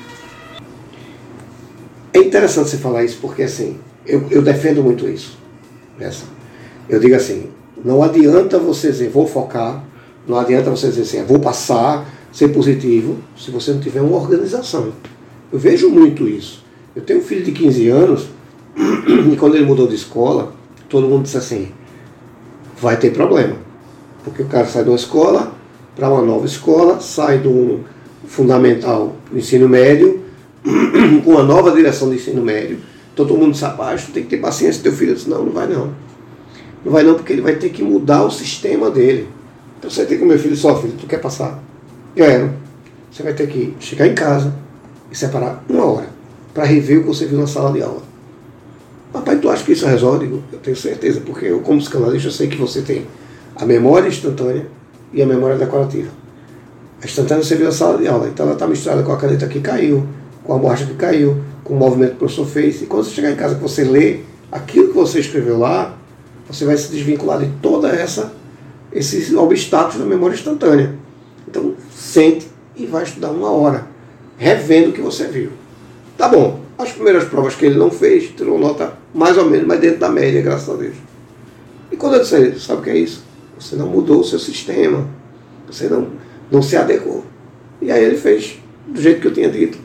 É 2.13 2.19
interessante 2.19 2.71
você 2.71 2.79
falar 2.79 3.05
isso 3.05 3.19
porque 3.21 3.43
assim, 3.43 3.79
eu, 4.07 4.27
eu 4.31 4.43
defendo 4.43 4.83
muito 4.83 5.09
isso. 5.09 5.37
Essa. 5.99 6.25
Eu 6.89 7.01
digo 7.01 7.15
assim, 7.15 7.51
não 7.85 8.03
adianta 8.03 8.59
você 8.59 8.91
dizer 8.91 9.11
vou 9.11 9.27
focar, 9.27 9.85
não 10.27 10.39
adianta 10.39 10.71
você 10.71 10.89
dizer 10.89 11.03
assim, 11.03 11.25
vou 11.25 11.41
passar, 11.41 12.07
ser 12.33 12.49
positivo, 12.49 13.19
se 13.37 13.51
você 13.51 13.73
não 13.73 13.81
tiver 13.81 14.01
uma 14.01 14.17
organização. 14.17 14.93
Eu 15.53 15.59
vejo 15.59 15.89
muito 15.89 16.29
isso. 16.29 16.65
Eu 16.95 17.03
tenho 17.03 17.21
um 17.21 17.23
filho 17.23 17.45
de 17.45 17.53
15 17.53 17.89
anos 17.89 18.29
e 19.09 19.37
quando 19.37 19.55
ele 19.55 19.65
mudou 19.65 19.87
de 19.87 19.95
escola, 19.95 20.53
todo 20.89 21.09
mundo 21.09 21.23
disse 21.23 21.39
assim, 21.39 21.73
vai 22.81 22.97
ter 22.97 23.11
problema. 23.11 23.57
Porque 24.23 24.43
o 24.43 24.47
cara 24.47 24.67
sai 24.67 24.85
de 24.85 24.91
uma 24.91 24.97
escola 24.97 25.53
para 25.97 26.11
uma 26.11 26.21
nova 26.21 26.45
escola, 26.45 27.01
sai 27.01 27.39
do 27.39 27.81
fundamental 28.27 29.17
do 29.31 29.39
ensino 29.39 29.69
médio, 29.69 30.23
com 31.25 31.31
uma 31.31 31.43
nova 31.43 31.71
direção 31.73 32.09
do 32.09 32.15
ensino 32.15 32.43
médio. 32.43 32.79
Então 33.15 33.27
todo 33.27 33.39
mundo 33.39 33.57
sabe, 33.57 33.81
ah, 33.81 33.97
tem 34.13 34.23
que 34.25 34.29
ter 34.29 34.37
paciência, 34.37 34.83
teu 34.83 34.93
filho 34.93 35.15
disse, 35.15 35.29
não, 35.29 35.45
não 35.45 35.53
vai 35.53 35.67
não. 35.67 35.93
Não 36.85 36.93
vai 36.93 37.03
não, 37.03 37.15
porque 37.15 37.33
ele 37.33 37.43
vai 37.43 37.57
ter 37.57 37.71
que 37.71 37.83
mudar 37.83 38.23
o 38.25 38.31
sistema 38.31 38.91
dele. 38.91 39.29
Então 39.79 39.91
você 39.91 40.05
tem 40.05 40.19
que, 40.19 40.25
meu 40.25 40.39
filho, 40.39 40.57
só 40.57 40.81
filho, 40.81 40.95
tu 41.01 41.07
quer 41.07 41.19
passar? 41.19 41.63
Quero. 42.15 42.53
Você 43.11 43.23
vai 43.23 43.33
ter 43.33 43.49
que 43.49 43.75
chegar 43.81 44.07
em 44.07 44.15
casa 44.15 44.55
e 45.11 45.17
separar 45.17 45.65
uma 45.69 45.85
hora 45.85 46.09
para 46.53 46.65
rever 46.65 46.99
o 46.99 47.01
que 47.03 47.09
você 47.09 47.27
viu 47.27 47.39
na 47.39 47.47
sala 47.47 47.73
de 47.73 47.83
aula. 47.83 48.08
Papai, 49.13 49.39
tu 49.39 49.49
acha 49.49 49.65
que 49.65 49.73
isso 49.73 49.87
resolve? 49.87 50.27
Eu 50.53 50.59
tenho 50.59 50.77
certeza, 50.77 51.21
porque 51.25 51.47
eu, 51.47 51.61
como 51.61 51.79
psicanalista, 51.79 52.29
eu 52.29 52.33
sei 52.33 52.49
que 52.49 52.57
você 52.57 52.83
tem 52.83 53.07
a 53.57 53.65
memória 53.65 54.09
instantânea 54.09 54.67
e 55.13 55.23
a 55.23 55.27
memória 55.27 55.57
decorativa. 55.57 56.11
A 57.03 57.07
instantânea 57.07 57.43
você 57.43 57.57
viu 57.57 57.67
na 57.67 57.73
sala 57.73 57.97
de 57.97 58.07
aula, 58.07 58.29
então 58.29 58.45
ela 58.45 58.55
está 58.55 58.67
misturada 58.67 59.03
com 59.03 59.13
a 59.13 59.17
caneta 59.17 59.47
que 59.47 59.61
caiu, 59.61 60.07
com 60.45 60.55
a 60.55 60.59
borracha 60.59 60.85
que 60.85 60.95
caiu, 60.95 61.43
com 61.65 61.75
o 61.75 61.77
movimento 61.77 62.11
que 62.11 62.17
o 62.17 62.19
professor 62.19 62.47
fez. 62.47 62.83
E 62.83 62.87
quando 62.87 63.05
você 63.05 63.13
chegar 63.13 63.31
em 63.31 63.37
casa 63.37 63.55
que 63.55 63.63
você 63.63 63.85
lê 63.85 64.21
aquilo 64.53 64.89
que 64.89 64.95
você 64.95 65.21
escreveu 65.21 65.59
lá, 65.59 65.97
você 66.47 66.65
vai 66.65 66.77
se 66.77 66.91
desvincular 66.91 67.39
de 67.39 67.49
toda 67.63 67.89
essa 67.89 68.33
esses 68.93 69.33
obstáculos 69.35 69.99
da 69.99 70.05
memória 70.05 70.35
instantânea. 70.35 70.95
Então, 71.47 71.75
sente 71.95 72.47
e 72.75 72.87
vai 72.87 73.05
estudar 73.05 73.31
uma 73.31 73.51
hora, 73.51 73.87
revendo 74.37 74.91
o 74.91 74.93
que 74.93 75.01
você 75.01 75.27
viu. 75.27 75.51
Tá 76.17 76.29
bom, 76.29 76.61
as 76.79 76.93
primeiras 76.93 77.25
provas 77.25 77.55
que 77.55 77.67
ele 77.67 77.79
não 77.79 77.91
fez, 77.91 78.31
tirou 78.37 78.59
nota 78.59 78.98
mais 79.15 79.37
ou 79.39 79.47
menos, 79.49 79.67
mas 79.67 79.81
dentro 79.81 79.99
da 79.99 80.09
média, 80.09 80.41
graças 80.43 80.69
a 80.69 80.77
Deus. 80.77 80.95
E 81.91 81.97
quando 81.97 82.15
eu 82.15 82.21
disse 82.21 82.35
a 82.35 82.41
ele, 82.41 82.59
sabe 82.59 82.81
o 82.81 82.85
que 82.85 82.91
é 82.91 82.99
isso? 82.99 83.25
Você 83.59 83.75
não 83.77 83.87
mudou 83.87 84.21
o 84.21 84.25
seu 84.25 84.39
sistema, 84.39 85.07
você 85.67 85.89
não, 85.89 86.09
não 86.51 86.63
se 86.63 86.77
adequou. 86.77 87.25
E 87.81 87.91
aí 87.91 88.05
ele 88.05 88.17
fez 88.17 88.59
do 88.87 89.01
jeito 89.01 89.21
que 89.21 89.27
eu 89.29 89.33
tinha 89.35 89.49
dito. 89.51 89.79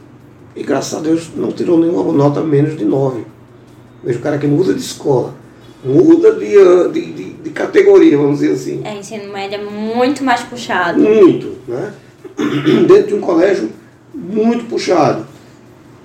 E 0.55 0.63
graças 0.63 0.97
a 0.97 1.01
Deus 1.01 1.29
não 1.35 1.51
tirou 1.51 1.79
nenhuma 1.79 2.11
nota 2.11 2.41
menos 2.41 2.77
de 2.77 2.85
9. 2.85 3.23
Veja 4.03 4.19
o 4.19 4.21
cara 4.21 4.37
que 4.37 4.45
muda 4.45 4.73
de 4.73 4.81
escola, 4.81 5.33
muda 5.83 6.33
de, 6.33 6.57
an- 6.57 6.91
de, 6.91 7.01
de, 7.13 7.33
de 7.33 7.49
categoria, 7.49 8.17
vamos 8.17 8.39
dizer 8.39 8.53
assim. 8.53 8.81
É, 8.83 8.97
ensino 8.97 9.31
médio 9.31 9.59
é 9.59 9.63
muito 9.63 10.23
mais 10.23 10.41
puxado. 10.41 10.99
Muito, 10.99 11.55
né? 11.67 11.93
Dentro 12.87 13.07
de 13.07 13.13
um 13.15 13.21
colégio 13.21 13.69
muito 14.13 14.65
puxado. 14.65 15.25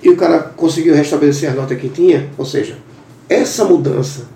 E 0.01 0.09
o 0.09 0.15
cara 0.15 0.39
conseguiu 0.39 0.95
restabelecer 0.95 1.51
a 1.51 1.53
nota 1.53 1.75
que 1.75 1.89
tinha, 1.89 2.29
ou 2.37 2.45
seja, 2.45 2.77
essa 3.29 3.63
mudança, 3.63 4.27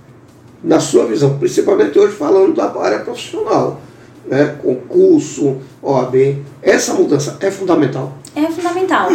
na 0.64 0.80
sua 0.80 1.06
visão, 1.06 1.38
principalmente 1.38 1.98
hoje 2.00 2.16
falando 2.16 2.54
da 2.54 2.72
área 2.80 3.00
profissional, 3.00 3.82
né? 4.26 4.58
concurso, 4.62 5.58
OAB, 5.82 6.38
essa 6.62 6.94
mudança 6.94 7.38
é 7.42 7.52
fundamental. 7.52 8.14
É 8.36 8.46
fundamental. 8.46 9.10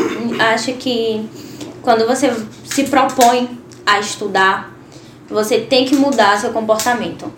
Acho 0.53 0.75
que 0.75 1.27
quando 1.81 2.07
você 2.07 2.31
se 2.65 2.85
propõe 2.85 3.49
a 3.87 3.99
estudar, 3.99 4.75
você 5.29 5.59
tem 5.59 5.87
que 5.87 5.97
mudar 5.97 6.39
seu 6.39 6.51
comportamento. 6.51 7.33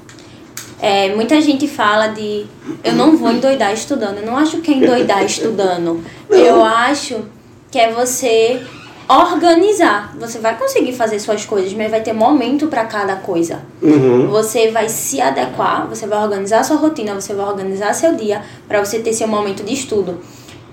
É, 0.82 1.14
muita 1.14 1.40
gente 1.40 1.68
fala 1.68 2.08
de 2.08 2.46
eu 2.82 2.94
não 2.94 3.16
vou 3.16 3.30
endoidar 3.30 3.72
estudando. 3.72 4.18
Eu 4.18 4.26
não 4.26 4.36
acho 4.36 4.60
que 4.60 4.72
é 4.72 4.74
endoidar 4.74 5.22
estudando. 5.24 6.02
Eu 6.28 6.64
acho 6.64 7.22
que 7.70 7.78
é 7.78 7.92
você 7.92 8.62
organizar. 9.10 10.14
Você 10.18 10.38
vai 10.38 10.56
conseguir 10.56 10.92
fazer 10.92 11.18
suas 11.18 11.44
coisas, 11.44 11.72
mas 11.72 11.90
vai 11.90 12.00
ter 12.00 12.12
momento 12.12 12.68
para 12.68 12.84
cada 12.84 13.16
coisa. 13.16 13.60
Uhum. 13.82 14.28
Você 14.28 14.70
vai 14.70 14.88
se 14.88 15.20
adequar, 15.20 15.88
você 15.88 16.06
vai 16.06 16.22
organizar 16.22 16.62
sua 16.64 16.76
rotina, 16.76 17.14
você 17.14 17.34
vai 17.34 17.46
organizar 17.46 17.92
seu 17.92 18.14
dia 18.14 18.42
para 18.68 18.84
você 18.84 19.00
ter 19.00 19.12
seu 19.12 19.26
momento 19.26 19.64
de 19.64 19.74
estudo. 19.74 20.18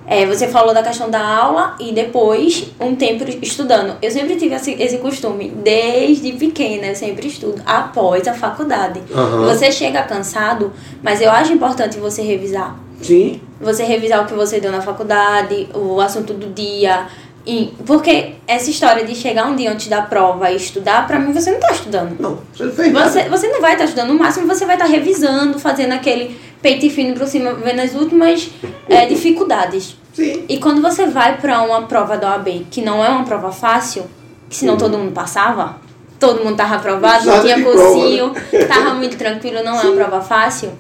É, 0.10 0.26
você 0.26 0.48
falou 0.48 0.74
da 0.74 0.82
questão 0.82 1.10
da 1.10 1.20
aula 1.20 1.76
e 1.82 1.92
depois 1.92 2.72
um 2.80 2.96
tempo 2.96 3.26
estudando. 3.42 3.98
Eu 4.02 4.10
sempre 4.10 4.38
tive 4.38 4.56
esse, 4.56 4.72
esse 4.82 5.00
costume, 5.00 5.50
desde 5.50 6.32
pequena, 6.32 6.88
eu 6.88 6.96
sempre 6.96 7.28
estudo 7.28 7.62
após 7.66 8.26
a 8.26 8.34
faculdade. 8.34 9.02
Aham. 9.14 9.48
Você 9.48 9.70
chega 9.70 10.02
cansado, 10.04 10.72
mas 11.04 11.22
eu 11.22 11.30
acho 11.30 11.52
importante 11.52 11.98
você 11.98 12.22
revisar. 12.22 12.80
Sim, 13.02 13.40
Você 13.62 13.84
revisar 13.84 14.24
o 14.24 14.26
que 14.26 14.34
você 14.34 14.60
deu 14.60 14.72
na 14.72 14.82
faculdade, 14.82 15.68
o 15.74 16.00
assunto 16.02 16.34
do 16.34 16.48
dia. 16.48 17.08
E, 17.48 17.74
porque 17.86 18.34
essa 18.46 18.70
história 18.70 19.06
de 19.06 19.16
chegar 19.16 19.48
um 19.48 19.56
dia 19.56 19.72
antes 19.72 19.88
da 19.88 20.02
prova 20.02 20.52
e 20.52 20.58
estudar, 20.58 21.08
pra 21.08 21.18
mim 21.18 21.32
você 21.32 21.50
não 21.50 21.62
tá 21.62 21.72
estudando. 21.72 22.20
não, 22.20 22.40
você 22.54 22.66
não 22.66 22.72
fez 22.74 22.92
nada. 22.92 23.10
Você, 23.10 23.30
você 23.30 23.48
não 23.48 23.62
vai 23.62 23.72
estar 23.72 23.86
estudando, 23.86 24.10
no 24.10 24.20
máximo 24.20 24.46
você 24.46 24.66
vai 24.66 24.76
estar 24.76 24.86
revisando, 24.86 25.58
fazendo 25.58 25.94
aquele 25.94 26.38
peito 26.62 26.90
fino 26.90 27.18
por 27.18 27.26
cima, 27.26 27.54
vendo 27.54 27.80
as 27.80 27.96
últimas 27.96 28.50
é, 28.90 29.06
dificuldades. 29.06 29.96
Sim, 30.14 30.44
E 30.50 30.58
quando 30.60 30.82
você 30.82 31.06
vai 31.06 31.38
para 31.38 31.62
uma 31.62 31.84
prova 31.84 32.18
da 32.18 32.32
OAB, 32.32 32.66
que 32.70 32.82
não 32.82 33.06
é 33.06 33.08
uma 33.08 33.24
prova 33.24 33.50
fácil, 33.50 34.06
que 34.50 34.56
senão 34.58 34.76
todo 34.76 34.98
mundo 34.98 35.14
passava, 35.14 35.78
todo 36.20 36.44
mundo 36.44 36.58
tava 36.58 36.76
aprovado, 36.76 37.26
não 37.28 37.42
tinha 37.42 37.64
cursinho, 37.64 38.32
prova, 38.32 38.66
tava 38.66 38.94
muito 38.96 39.16
tranquilo, 39.16 39.64
não 39.64 39.76
é 39.76 39.82
Sim. 39.84 39.88
uma 39.88 39.96
prova 39.96 40.22
fácil, 40.22 40.72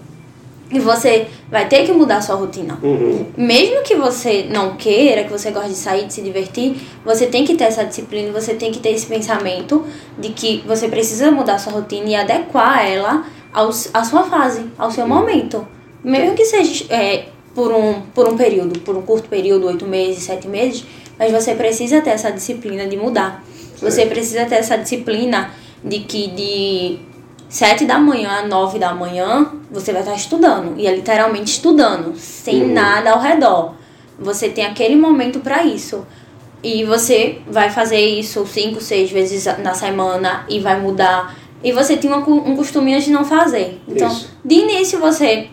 e 0.71 0.79
você 0.79 1.27
vai 1.49 1.67
ter 1.67 1.85
que 1.85 1.91
mudar 1.91 2.17
a 2.17 2.21
sua 2.21 2.35
rotina. 2.35 2.77
Uhum. 2.83 3.27
Mesmo 3.37 3.83
que 3.83 3.95
você 3.95 4.47
não 4.51 4.75
queira, 4.75 5.23
que 5.23 5.31
você 5.31 5.51
goste 5.51 5.69
de 5.69 5.75
sair, 5.75 6.05
de 6.05 6.13
se 6.13 6.21
divertir, 6.21 6.75
você 7.05 7.25
tem 7.25 7.45
que 7.45 7.55
ter 7.55 7.65
essa 7.65 7.85
disciplina, 7.85 8.31
você 8.31 8.53
tem 8.53 8.71
que 8.71 8.79
ter 8.79 8.89
esse 8.89 9.05
pensamento 9.05 9.83
de 10.17 10.29
que 10.29 10.63
você 10.67 10.87
precisa 10.87 11.31
mudar 11.31 11.55
a 11.55 11.59
sua 11.59 11.73
rotina 11.73 12.09
e 12.09 12.15
adequar 12.15 12.85
ela 12.85 13.25
aos, 13.53 13.89
à 13.93 14.03
sua 14.03 14.23
fase, 14.23 14.65
ao 14.77 14.91
seu 14.91 15.07
momento. 15.07 15.65
Mesmo 16.03 16.35
que 16.35 16.45
seja 16.45 16.85
é, 16.89 17.25
por, 17.55 17.71
um, 17.71 18.01
por 18.13 18.27
um 18.27 18.35
período, 18.37 18.79
por 18.81 18.95
um 18.95 19.01
curto 19.01 19.29
período, 19.29 19.67
oito 19.67 19.85
meses, 19.85 20.23
sete 20.23 20.47
meses, 20.47 20.85
mas 21.17 21.31
você 21.31 21.55
precisa 21.55 22.01
ter 22.01 22.11
essa 22.11 22.31
disciplina 22.31 22.85
de 22.87 22.97
mudar. 22.97 23.43
Você 23.77 24.01
Certo. 24.01 24.09
precisa 24.09 24.45
ter 24.45 24.55
essa 24.55 24.77
disciplina 24.77 25.51
de 25.83 25.99
que 25.99 26.27
de 26.27 26.99
sete 27.49 27.85
da 27.85 27.97
manhã 27.99 28.29
a 28.29 28.47
nove 28.47 28.77
da 28.79 28.93
manhã 28.93 29.51
você 29.71 29.91
vai 29.91 30.01
estar 30.01 30.15
estudando. 30.15 30.73
E 30.77 30.87
é 30.87 30.95
literalmente 30.95 31.51
estudando, 31.51 32.15
sem 32.17 32.63
Uhum. 32.63 32.73
nada 32.73 33.11
ao 33.11 33.19
redor. 33.21 33.73
Você 34.19 34.49
tem 34.49 34.65
aquele 34.65 34.95
momento 34.95 35.39
para 35.39 35.63
isso. 35.63 36.05
E 36.63 36.83
você 36.83 37.39
vai 37.47 37.69
fazer 37.69 37.99
isso 37.99 38.45
cinco, 38.47 38.81
seis 38.81 39.11
vezes 39.11 39.45
na 39.59 39.73
semana 39.73 40.43
e 40.49 40.59
vai 40.59 40.79
mudar 40.79 41.35
e 41.63 41.71
você 41.71 41.97
tinha 41.97 42.15
um 42.17 42.55
costume 42.55 42.99
de 42.99 43.11
não 43.11 43.23
fazer. 43.25 43.79
Então, 43.87 44.07
Isso. 44.07 44.29
de 44.45 44.55
início 44.55 44.99
você 44.99 45.47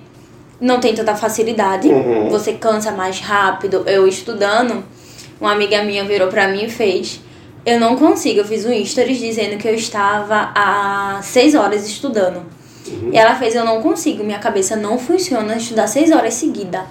não 0.60 0.78
tem 0.80 0.94
tanta 0.94 1.14
facilidade, 1.14 1.88
Uhum. 1.88 2.28
você 2.28 2.52
cansa 2.54 2.90
mais 2.92 3.20
rápido. 3.20 3.84
Eu 3.86 4.06
estudando, 4.06 4.84
uma 5.40 5.52
amiga 5.52 5.82
minha 5.82 6.04
virou 6.04 6.28
pra 6.28 6.48
mim 6.48 6.64
e 6.64 6.70
fez. 6.70 7.20
Eu 7.64 7.80
não 7.80 7.97
consigo, 7.97 8.40
eu 8.40 8.44
fiz 8.44 8.64
um 8.66 8.85
stories 8.85 9.18
dizendo 9.18 9.56
que 9.56 9.66
eu 9.66 9.75
estava 9.75 10.52
há 10.54 11.21
seis 11.23 11.54
horas 11.54 11.87
estudando. 11.87 12.42
E 13.11 13.16
ela 13.16 13.35
fez, 13.35 13.54
eu 13.54 13.64
não 13.64 13.80
consigo, 13.80 14.23
minha 14.23 14.38
cabeça 14.38 14.76
não 14.76 14.99
funciona 14.99 15.56
estudar 15.56 15.87
seis 15.87 16.11
horas 16.11 16.35
seguidas. 16.35 16.83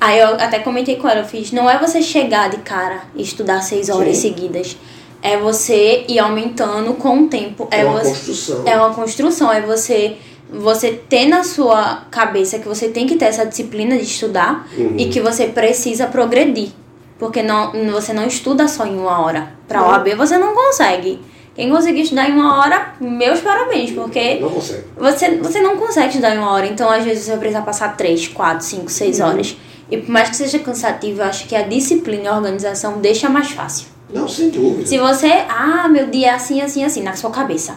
Aí 0.00 0.18
eu 0.18 0.34
até 0.34 0.58
comentei 0.60 0.96
com 0.96 1.08
ela, 1.08 1.20
eu 1.20 1.24
fiz, 1.24 1.52
não 1.52 1.68
é 1.70 1.78
você 1.78 2.02
chegar 2.02 2.50
de 2.50 2.58
cara 2.58 3.02
e 3.14 3.22
estudar 3.22 3.60
seis 3.62 3.88
horas 3.88 4.16
Sim. 4.16 4.28
seguidas. 4.28 4.76
É 5.20 5.36
você 5.36 6.04
ir 6.08 6.18
aumentando 6.18 6.94
com 6.94 7.22
o 7.24 7.28
tempo. 7.28 7.66
É 7.70 7.84
uma 7.84 8.00
você, 8.00 8.08
construção. 8.10 8.62
É 8.66 8.76
uma 8.76 8.94
construção, 8.94 9.52
é 9.52 9.60
você 9.60 10.16
você 10.50 10.92
ter 10.92 11.26
na 11.26 11.44
sua 11.44 12.06
cabeça 12.10 12.58
que 12.58 12.66
você 12.66 12.88
tem 12.88 13.06
que 13.06 13.16
ter 13.16 13.26
essa 13.26 13.44
disciplina 13.44 13.96
de 13.98 14.04
estudar 14.04 14.66
Uhum. 14.78 14.94
e 14.96 15.06
que 15.08 15.20
você 15.20 15.46
precisa 15.48 16.06
progredir. 16.06 16.70
Porque 17.18 17.42
não, 17.42 17.72
você 17.92 18.12
não 18.12 18.26
estuda 18.26 18.68
só 18.68 18.86
em 18.86 18.96
uma 18.98 19.20
hora. 19.24 19.52
Pra 19.66 19.80
Não. 19.80 19.88
OAB 19.88 20.14
você 20.16 20.38
não 20.38 20.54
consegue. 20.54 21.20
Quem 21.54 21.68
conseguir 21.70 22.02
estudar 22.02 22.30
em 22.30 22.32
uma 22.34 22.58
hora, 22.60 22.94
meus 23.00 23.40
parabéns, 23.40 23.90
porque 23.90 24.36
Não 24.36 24.48
consegue. 24.48 24.84
você, 24.96 25.36
você 25.38 25.60
não 25.60 25.76
consegue 25.76 26.08
estudar 26.10 26.34
em 26.36 26.38
uma 26.38 26.52
hora, 26.52 26.66
então 26.68 26.88
às 26.88 27.02
vezes 27.02 27.24
você 27.24 27.30
vai 27.32 27.40
precisar 27.40 27.62
passar 27.62 27.96
3, 27.96 28.28
4, 28.28 28.64
5, 28.64 28.88
6 28.88 29.18
Uhum. 29.18 29.26
horas. 29.26 29.56
E 29.90 29.96
por 29.96 30.10
mais 30.10 30.28
que 30.28 30.36
seja 30.36 30.60
cansativo, 30.60 31.20
eu 31.20 31.24
acho 31.24 31.48
que 31.48 31.56
a 31.56 31.62
disciplina 31.62 32.22
e 32.24 32.26
a 32.28 32.36
organização 32.36 32.98
deixa 33.00 33.28
mais 33.28 33.50
fácil. 33.50 33.88
Não, 34.14 34.28
sem 34.28 34.50
dúvida. 34.50 34.86
Se 34.86 34.98
você, 34.98 35.26
ah, 35.48 35.88
meu 35.88 36.06
dia 36.06 36.28
é 36.28 36.30
assim, 36.30 36.60
assim, 36.62 36.84
assim, 36.84 37.02
na 37.02 37.14
sua 37.16 37.30
cabeça. 37.30 37.74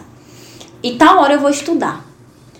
E 0.82 0.92
tal 0.92 1.18
hora 1.20 1.34
eu 1.34 1.40
vou 1.40 1.50
estudar. 1.50 2.04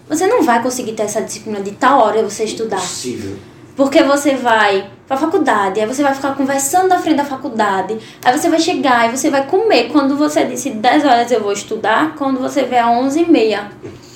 Você 0.09 0.27
não 0.27 0.43
vai 0.43 0.61
conseguir 0.63 0.93
ter 0.93 1.05
essa 1.05 1.23
disciplina 1.23 1.61
de 1.61 1.71
tal 1.71 2.01
hora 2.01 2.23
você 2.23 2.43
estudar. 2.45 2.81
Possível. 2.81 3.37
Porque 3.77 4.03
você 4.03 4.35
vai 4.35 4.87
pra 5.09 5.17
faculdade, 5.17 5.81
aí 5.81 5.87
você 5.87 6.03
vai 6.03 6.15
ficar 6.15 6.35
conversando 6.35 6.89
na 6.89 6.99
frente 6.99 7.17
da 7.17 7.25
faculdade, 7.25 7.99
aí 8.25 8.39
você 8.39 8.49
vai 8.49 8.59
chegar 8.59 9.09
e 9.13 9.17
você 9.17 9.31
vai 9.31 9.47
comer. 9.47 9.89
Quando 9.91 10.17
você 10.17 10.45
disse 10.45 10.71
10 10.71 11.05
horas 11.05 11.31
eu 11.31 11.43
vou 11.43 11.53
estudar, 11.53 12.15
quando 12.17 12.39
você 12.41 12.63
vê 12.65 12.79
a 12.79 12.89
11 12.91 13.23
e 13.23 13.31
meia. 13.31 13.71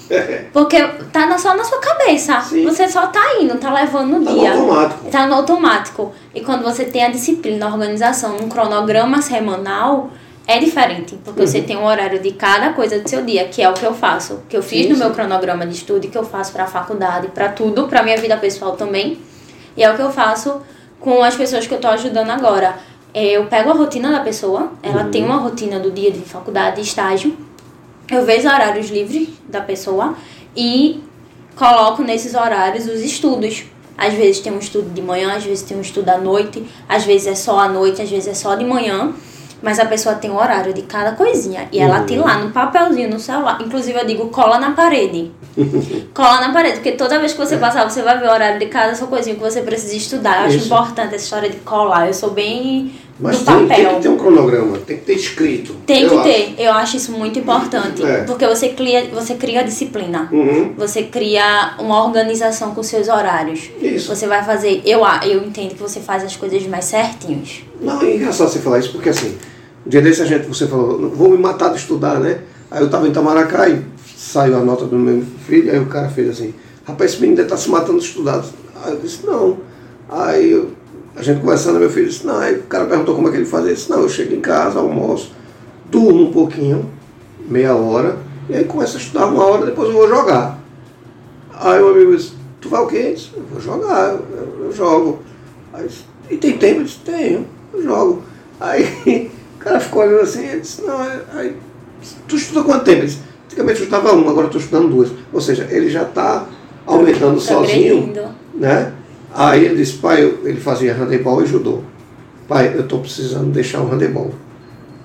Porque 0.53 0.81
tá 1.13 1.27
na- 1.27 1.39
só 1.39 1.57
na 1.57 1.65
sua 1.65 1.81
cabeça. 1.81 2.41
Sim. 2.41 2.65
Você 2.65 2.89
só 2.89 3.09
tá 3.09 3.39
indo, 3.41 3.57
tá 3.59 3.73
levando 3.73 4.19
o 4.19 4.25
Tá 4.25 4.31
no 4.31 4.39
dia. 4.39 4.53
automático. 4.53 5.11
Tá 5.11 5.27
no 5.27 5.35
automático. 5.35 6.13
E 6.35 6.41
quando 6.43 6.63
você 6.63 6.85
tem 6.85 7.05
a 7.05 7.09
disciplina, 7.11 7.67
a 7.67 7.73
organização, 7.73 8.37
um 8.37 8.49
cronograma 8.49 9.21
semanal, 9.21 10.11
é 10.47 10.59
diferente. 10.61 11.19
Porque 11.25 11.45
você 11.45 11.59
Uhum. 11.59 11.65
tem 11.65 11.77
um 11.77 11.85
horário 11.85 12.21
de 12.21 12.31
cada 12.33 12.73
coisa 12.73 13.01
do 13.01 13.09
seu 13.09 13.23
dia, 13.23 13.47
que 13.49 13.61
é 13.61 13.69
o 13.69 13.73
que 13.73 13.85
eu 13.85 13.93
faço. 13.95 14.43
Que 14.49 14.57
eu 14.57 14.63
fiz 14.63 14.83
Sim, 14.85 14.91
no 14.91 14.95
sim. 14.95 15.01
meu 15.03 15.11
cronograma 15.11 15.67
de 15.67 15.75
estudo, 15.75 16.07
que 16.07 16.17
eu 16.17 16.25
faço 16.25 16.53
pra 16.53 16.67
faculdade, 16.67 17.29
pra 17.29 17.49
tudo, 17.49 17.89
pra 17.89 18.03
minha 18.05 18.17
vida 18.17 18.37
pessoal 18.37 18.77
também. 18.77 19.19
E 19.77 19.83
é 19.83 19.91
o 19.91 19.95
que 19.97 20.03
eu 20.03 20.11
faço 20.11 20.61
com 21.01 21.23
as 21.23 21.35
pessoas 21.37 21.67
que 21.67 21.75
eu 21.75 21.81
tô 21.81 21.89
ajudando 21.89 22.31
agora. 22.31 22.79
É, 23.15 23.37
Eu 23.37 23.47
pego 23.47 23.71
a 23.71 23.75
rotina 23.75 24.11
da 24.11 24.21
pessoa, 24.21 24.73
ela 24.83 25.05
Uhum. 25.05 25.11
tem 25.11 25.25
uma 25.25 25.37
rotina 25.37 25.79
do 25.81 25.91
dia 25.91 26.11
de 26.11 26.21
faculdade, 26.21 26.81
estágio. 26.81 27.37
Eu 28.11 28.25
vejo 28.25 28.47
horários 28.49 28.89
livres 28.91 29.29
da 29.49 29.61
pessoa 29.61 30.15
e 30.57 31.03
coloco 31.57 32.03
nesses 32.03 32.35
horários 32.35 32.87
os 32.87 33.01
estudos. 33.03 33.65
Às 33.99 34.13
vezes 34.13 34.41
tem 34.41 34.53
um 34.53 34.59
estudo 34.59 34.91
de 34.93 35.01
manhã, 35.01 35.35
às 35.35 35.45
vezes 35.45 35.63
tem 35.65 35.77
um 35.77 35.81
estudo 35.81 36.09
à 36.11 36.19
noite, 36.19 36.63
às 36.89 37.05
vezes 37.05 37.27
é 37.27 37.35
só 37.35 37.59
à 37.61 37.69
noite, 37.69 38.03
às 38.03 38.11
vezes 38.11 38.29
é 38.29 38.35
só 38.35 38.55
de 38.55 38.65
manhã. 38.65 39.13
Mas 39.67 39.81
a 39.81 39.85
pessoa 39.85 40.15
tem 40.15 40.31
o 40.31 40.37
horário 40.37 40.73
de 40.73 40.83
cada 40.83 41.11
coisinha. 41.11 41.67
E 41.73 41.81
ela 41.81 41.99
Uhum. 41.99 42.07
tem 42.07 42.19
lá 42.21 42.39
no 42.39 42.51
papelzinho, 42.53 43.11
no 43.11 43.19
celular. 43.19 43.59
Inclusive 43.61 43.99
eu 43.99 44.07
digo, 44.07 44.29
cola 44.29 44.61
na 44.61 44.71
parede. 44.71 45.33
cola 46.15 46.41
na 46.41 46.53
parede, 46.53 46.75
porque 46.77 46.93
toda 46.93 47.19
vez 47.19 47.33
que 47.33 47.39
você 47.39 47.57
passar, 47.57 47.83
você 47.83 48.01
vai 48.01 48.17
ver 48.17 48.29
o 48.29 48.31
horário 48.31 48.61
de 48.61 48.67
cada 48.67 48.95
sua 48.95 49.09
coisinha 49.09 49.35
que 49.35 49.43
você 49.43 49.63
precisa 49.63 49.97
estudar. 49.97 50.43
Eu 50.43 50.47
acho 50.47 50.57
Isso. 50.59 50.67
importante 50.67 51.17
essa 51.17 51.25
história 51.25 51.51
de 51.51 51.57
colar. 51.57 52.07
Eu 52.07 52.15
sou 52.15 52.31
bem 52.31 52.93
Mas 53.19 53.43
tem, 53.43 53.67
tem 53.67 53.95
que 53.97 54.03
ter 54.03 54.09
um 54.09 54.17
cronograma, 54.17 54.79
tem 54.79 54.99
que 54.99 55.05
ter 55.05 55.15
escrito. 55.15 55.75
Tem 55.85 56.09
que 56.09 56.15
acho. 56.15 56.23
ter, 56.23 56.55
eu 56.59 56.73
acho 56.73 56.97
isso 56.99 57.11
muito 57.11 57.37
importante. 57.41 58.05
É. 58.05 58.23
Porque 58.23 58.47
você 58.47 58.69
cria, 58.69 59.07
você 59.13 59.35
cria 59.35 59.65
disciplina. 59.65 60.29
Uhum. 60.31 60.75
Você 60.77 61.03
cria 61.03 61.75
uma 61.81 62.05
organização 62.05 62.73
com 62.73 62.85
seus 62.85 63.09
horários. 63.09 63.69
Isso. 63.83 64.15
Você 64.15 64.29
vai 64.29 64.45
fazer. 64.45 64.81
Eu, 64.85 65.01
eu 65.25 65.43
entendo 65.45 65.71
que 65.71 65.83
você 65.83 65.99
faz 65.99 66.23
as 66.23 66.37
coisas 66.37 66.65
mais 66.69 66.85
certinhos. 66.85 67.65
Não, 67.81 68.01
é 68.01 68.15
engraçado 68.15 68.49
você 68.49 68.61
falar 68.61 68.79
isso, 68.79 68.93
porque 68.93 69.09
assim, 69.09 69.35
um 69.87 69.89
dia 69.89 70.03
desse 70.03 70.21
a 70.21 70.25
gente, 70.25 70.47
você 70.47 70.67
falou, 70.67 71.01
"Não, 71.01 71.11
vou 71.11 71.31
me 71.31 71.39
matar 71.39 71.71
de 71.71 71.77
estudar, 71.79 72.19
né? 72.19 72.41
Aí 72.71 72.83
eu 72.83 72.91
tava 72.91 73.07
em 73.07 73.13
Tamaracá 73.13 73.69
e 73.69 73.83
saiu 74.17 74.57
a 74.57 74.61
nota 74.61 74.85
do 74.85 74.97
meu 74.99 75.23
filho, 75.47 75.71
aí 75.71 75.79
o 75.79 75.87
cara 75.87 76.09
fez 76.09 76.31
assim, 76.31 76.53
rapaz, 76.85 77.13
esse 77.13 77.21
menino 77.21 77.37
deve 77.37 77.47
estar 77.47 77.57
se 77.57 77.71
matando 77.71 77.99
de 78.01 78.05
estudar. 78.05 78.45
Aí 78.83 78.93
eu 78.93 78.99
disse, 78.99 79.25
não. 79.25 79.59
Aí 80.09 80.51
eu- 80.51 80.71
a 81.15 81.23
gente 81.23 81.41
conversando, 81.41 81.79
meu 81.79 81.89
filho 81.89 82.09
disse, 82.09 82.27
não. 82.27 82.37
Aí 82.39 82.57
o 82.57 82.63
cara 82.65 82.87
perguntou 82.87 83.15
como 83.15 83.29
é 83.29 83.31
que 83.31 83.37
ele 83.37 83.47
fazia. 83.47 83.73
Disse, 83.73 83.89
não, 83.89 84.01
eu 84.01 84.09
chego 84.09 84.35
em 84.35 84.41
casa, 84.41 84.81
almoço, 84.81 85.33
durmo 85.91 86.25
um 86.25 86.33
pouquinho, 86.33 86.91
meia 87.49 87.75
hora, 87.75 88.19
e 88.49 88.55
aí 88.55 88.65
começo 88.65 88.97
a 88.97 89.01
estudar 89.01 89.27
uma 89.27 89.45
hora, 89.45 89.67
depois 89.67 89.89
eu 89.89 89.95
vou 89.95 90.09
jogar. 90.09 90.59
Aí 91.55 91.81
o 91.81 91.89
amigo 91.91 92.17
disse, 92.17 92.33
tu 92.61 92.69
vai 92.69 92.81
o 92.83 92.87
quê? 92.87 92.97
Eu 92.97 93.15
disse, 93.15 93.31
eu 93.37 93.45
vou 93.45 93.61
jogar, 93.61 94.11
eu, 94.11 94.65
eu 94.65 94.73
jogo. 94.73 95.21
Aí, 95.73 95.89
e 96.29 96.37
tem 96.37 96.59
tempo? 96.59 96.81
Eu 96.81 96.85
disse, 96.85 96.99
tenho, 97.05 97.47
olhando 99.99 100.21
assim, 100.23 100.45
ele 100.47 100.61
disse, 100.61 100.83
não, 100.83 101.03
é- 101.03 101.21
aí, 101.35 101.57
tu 102.29 102.37
estuda 102.37 102.63
quanto 102.65 102.85
tempo? 102.85 102.99
Ele 102.99 103.07
disse, 103.07 103.21
antigamente 103.47 103.79
eu 103.81 103.85
estudava 103.85 104.13
uma, 104.15 104.31
agora 104.31 104.45
eu 104.47 104.47
estou 104.47 104.61
estudando 104.61 104.89
duas. 104.89 105.11
Ou 105.33 105.41
seja, 105.41 105.67
ele 105.71 105.89
já 105.91 106.03
está 106.03 106.47
aumentando 106.87 107.41
sozinho, 107.41 108.03
Progredindo. 108.13 108.29
né? 108.55 108.93
Aí 109.35 109.65
ele 109.65 109.77
disse, 109.77 109.95
pai, 109.95 110.23
eu- 110.25 110.41
ele 110.45 110.61
fazia 110.61 110.95
handebol 110.95 111.43
e 111.43 111.47
judô. 111.47 111.81
Pai, 112.49 112.73
eu 112.75 112.83
estou 112.83 113.01
precisando 113.01 113.51
deixar 113.53 113.81
o 113.81 113.89
handebol. 113.89 114.33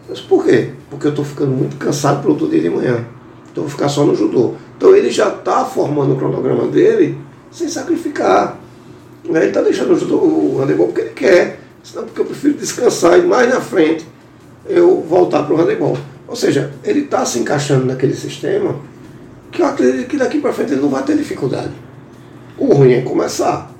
Eu 0.07 0.13
disse, 0.15 0.27
por 0.27 0.45
quê? 0.45 0.69
Porque 0.89 1.07
eu 1.07 1.11
estou 1.11 1.25
ficando 1.25 1.51
muito 1.51 1.75
cansado 1.77 2.21
para 2.21 2.29
outro 2.31 2.47
dia 2.47 2.61
de 2.61 2.69
manhã. 2.69 3.05
Então 3.51 3.63
eu 3.63 3.67
vou 3.67 3.69
ficar 3.69 3.89
só 3.89 4.05
no 4.05 4.15
judô. 4.15 4.53
Então 4.77 4.95
ele 4.95 5.09
já 5.09 5.29
está 5.29 5.65
formando 5.65 6.13
o 6.13 6.17
cronograma 6.17 6.67
dele 6.67 7.17
sem 7.51 7.67
sacrificar. 7.67 8.57
Né? 9.25 9.39
Ele 9.39 9.47
está 9.49 9.61
deixando 9.61 9.93
o, 9.93 9.99
judô, 9.99 10.15
o 10.17 10.57
handebol 10.61 10.87
porque 10.87 11.01
ele 11.01 11.09
quer. 11.11 11.59
Senão 11.83 12.05
porque 12.05 12.21
eu 12.21 12.25
prefiro 12.25 12.53
descansar 12.53 13.17
e 13.19 13.23
mais 13.23 13.49
na 13.49 13.59
frente 13.59 14.05
eu 14.65 15.01
voltar 15.01 15.43
para 15.43 15.53
o 15.53 15.57
handebol. 15.57 15.97
Ou 16.27 16.35
seja, 16.35 16.71
ele 16.83 17.01
está 17.01 17.25
se 17.25 17.39
encaixando 17.39 17.85
naquele 17.85 18.15
sistema 18.15 18.75
que 19.51 19.61
eu 19.61 19.65
acredito 19.65 20.07
que 20.07 20.17
daqui 20.17 20.39
para 20.39 20.53
frente 20.53 20.71
ele 20.71 20.81
não 20.81 20.89
vai 20.89 21.03
ter 21.03 21.17
dificuldade. 21.17 21.71
O 22.57 22.73
ruim 22.73 22.93
é 22.93 23.01
começar. 23.01 23.71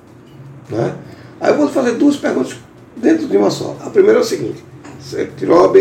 Né? 0.69 0.95
Aí 1.39 1.51
eu 1.51 1.57
vou 1.57 1.69
fazer 1.69 1.93
duas 1.93 2.17
perguntas 2.17 2.57
dentro 2.95 3.27
de 3.27 3.37
uma 3.37 3.49
só. 3.49 3.77
A 3.81 3.89
primeira 3.89 4.19
é 4.19 4.21
o 4.21 4.25
seguinte: 4.25 4.63
você 4.99 5.29
tirou 5.37 5.59
a 5.59 5.63
OAB, 5.63 5.77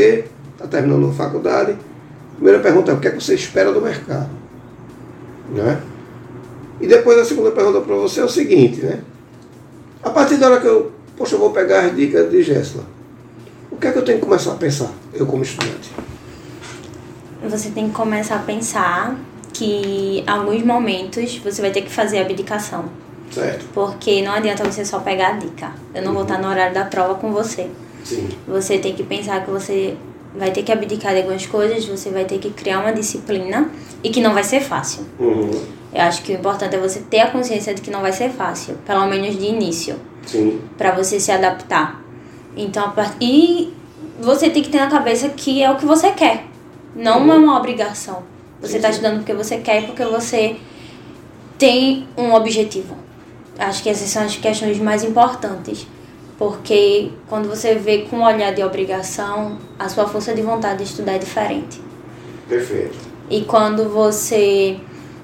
está 0.52 0.66
terminando 0.68 1.08
a 1.08 1.12
faculdade. 1.12 1.72
A 1.72 2.34
primeira 2.36 2.60
pergunta 2.60 2.92
é 2.92 2.94
o 2.94 3.00
que 3.00 3.08
é 3.08 3.10
que 3.10 3.22
você 3.22 3.34
espera 3.34 3.72
do 3.72 3.80
mercado? 3.80 4.30
Né? 5.52 5.80
E 6.80 6.86
depois 6.86 7.18
a 7.18 7.24
segunda 7.24 7.50
pergunta 7.50 7.80
para 7.80 7.94
você 7.96 8.20
é 8.20 8.24
o 8.24 8.28
seguinte, 8.28 8.80
né? 8.80 9.00
A 10.02 10.08
partir 10.08 10.36
da 10.36 10.48
hora 10.48 10.60
que 10.60 10.66
eu, 10.66 10.92
poxa, 11.16 11.34
eu 11.34 11.38
vou 11.38 11.50
pegar 11.50 11.80
as 11.84 11.94
dicas 11.94 12.30
de 12.30 12.42
Gessla, 12.42 12.82
o 12.82 12.99
que 13.80 13.86
é 13.86 13.92
que 13.92 13.98
eu 13.98 14.04
tenho 14.04 14.18
que 14.18 14.24
começar 14.24 14.52
a 14.52 14.56
pensar, 14.56 14.90
eu 15.14 15.26
como 15.26 15.42
estudante? 15.42 15.90
Você 17.48 17.70
tem 17.70 17.88
que 17.88 17.94
começar 17.94 18.36
a 18.36 18.40
pensar 18.40 19.16
que 19.54 20.20
em 20.20 20.28
alguns 20.28 20.62
momentos 20.62 21.38
você 21.38 21.62
vai 21.62 21.70
ter 21.70 21.82
que 21.82 21.90
fazer 21.90 22.18
abdicação. 22.18 22.84
Certo? 23.30 23.64
Porque 23.72 24.22
não 24.22 24.32
adianta 24.32 24.64
você 24.64 24.84
só 24.84 24.98
pegar 24.98 25.28
a 25.28 25.32
dica. 25.32 25.72
Eu 25.94 26.02
não 26.02 26.12
vou 26.12 26.22
estar 26.22 26.38
no 26.38 26.48
horário 26.48 26.74
da 26.74 26.84
prova 26.84 27.14
com 27.14 27.32
você. 27.32 27.68
Sim. 28.04 28.28
Você 28.46 28.78
tem 28.78 28.94
que 28.94 29.02
pensar 29.02 29.44
que 29.44 29.50
você 29.50 29.96
vai 30.36 30.50
ter 30.50 30.62
que 30.62 30.70
abdicar 30.70 31.12
de 31.12 31.20
algumas 31.20 31.46
coisas, 31.46 31.84
você 31.86 32.10
vai 32.10 32.24
ter 32.24 32.38
que 32.38 32.50
criar 32.50 32.80
uma 32.80 32.92
disciplina 32.92 33.70
e 34.02 34.10
que 34.10 34.20
não 34.20 34.34
vai 34.34 34.44
ser 34.44 34.60
fácil. 34.60 35.04
Uhum. 35.18 35.50
Eu 35.92 36.02
acho 36.02 36.22
que 36.22 36.32
o 36.32 36.36
importante 36.36 36.76
é 36.76 36.78
você 36.78 37.00
ter 37.00 37.20
a 37.20 37.30
consciência 37.30 37.74
de 37.74 37.80
que 37.80 37.90
não 37.90 38.00
vai 38.00 38.12
ser 38.12 38.30
fácil, 38.30 38.76
pelo 38.86 39.06
menos 39.06 39.36
de 39.38 39.46
início, 39.46 39.96
Sim. 40.26 40.60
para 40.76 40.92
você 40.92 41.18
se 41.18 41.32
adaptar. 41.32 41.99
Então, 42.56 42.90
part... 42.92 43.16
e 43.20 43.72
você 44.20 44.50
tem 44.50 44.62
que 44.62 44.68
ter 44.68 44.78
na 44.78 44.88
cabeça 44.88 45.28
que 45.30 45.62
é 45.62 45.70
o 45.70 45.76
que 45.76 45.86
você 45.86 46.10
quer, 46.10 46.44
não 46.94 47.32
é 47.32 47.36
uma 47.36 47.56
obrigação. 47.56 48.22
Você 48.60 48.76
está 48.76 48.90
estudando 48.90 49.18
porque 49.18 49.32
você 49.32 49.58
quer 49.58 49.82
e 49.82 49.86
porque 49.86 50.04
você 50.04 50.56
tem 51.58 52.06
um 52.16 52.34
objetivo. 52.34 52.94
Acho 53.58 53.82
que 53.82 53.88
essas 53.88 54.08
são 54.08 54.24
as 54.24 54.36
questões 54.36 54.78
mais 54.78 55.04
importantes. 55.04 55.86
Porque 56.38 57.10
quando 57.28 57.48
você 57.48 57.74
vê 57.74 57.98
com 58.02 58.16
um 58.16 58.24
olhar 58.24 58.54
de 58.54 58.62
obrigação, 58.62 59.58
a 59.78 59.88
sua 59.88 60.06
força 60.06 60.34
de 60.34 60.40
vontade 60.40 60.78
de 60.78 60.84
estudar 60.84 61.12
é 61.12 61.18
diferente. 61.18 61.80
Perfeito. 62.48 62.96
E 63.28 63.42
quando 63.42 63.88
você 63.90 64.78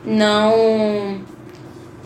não 0.05 1.21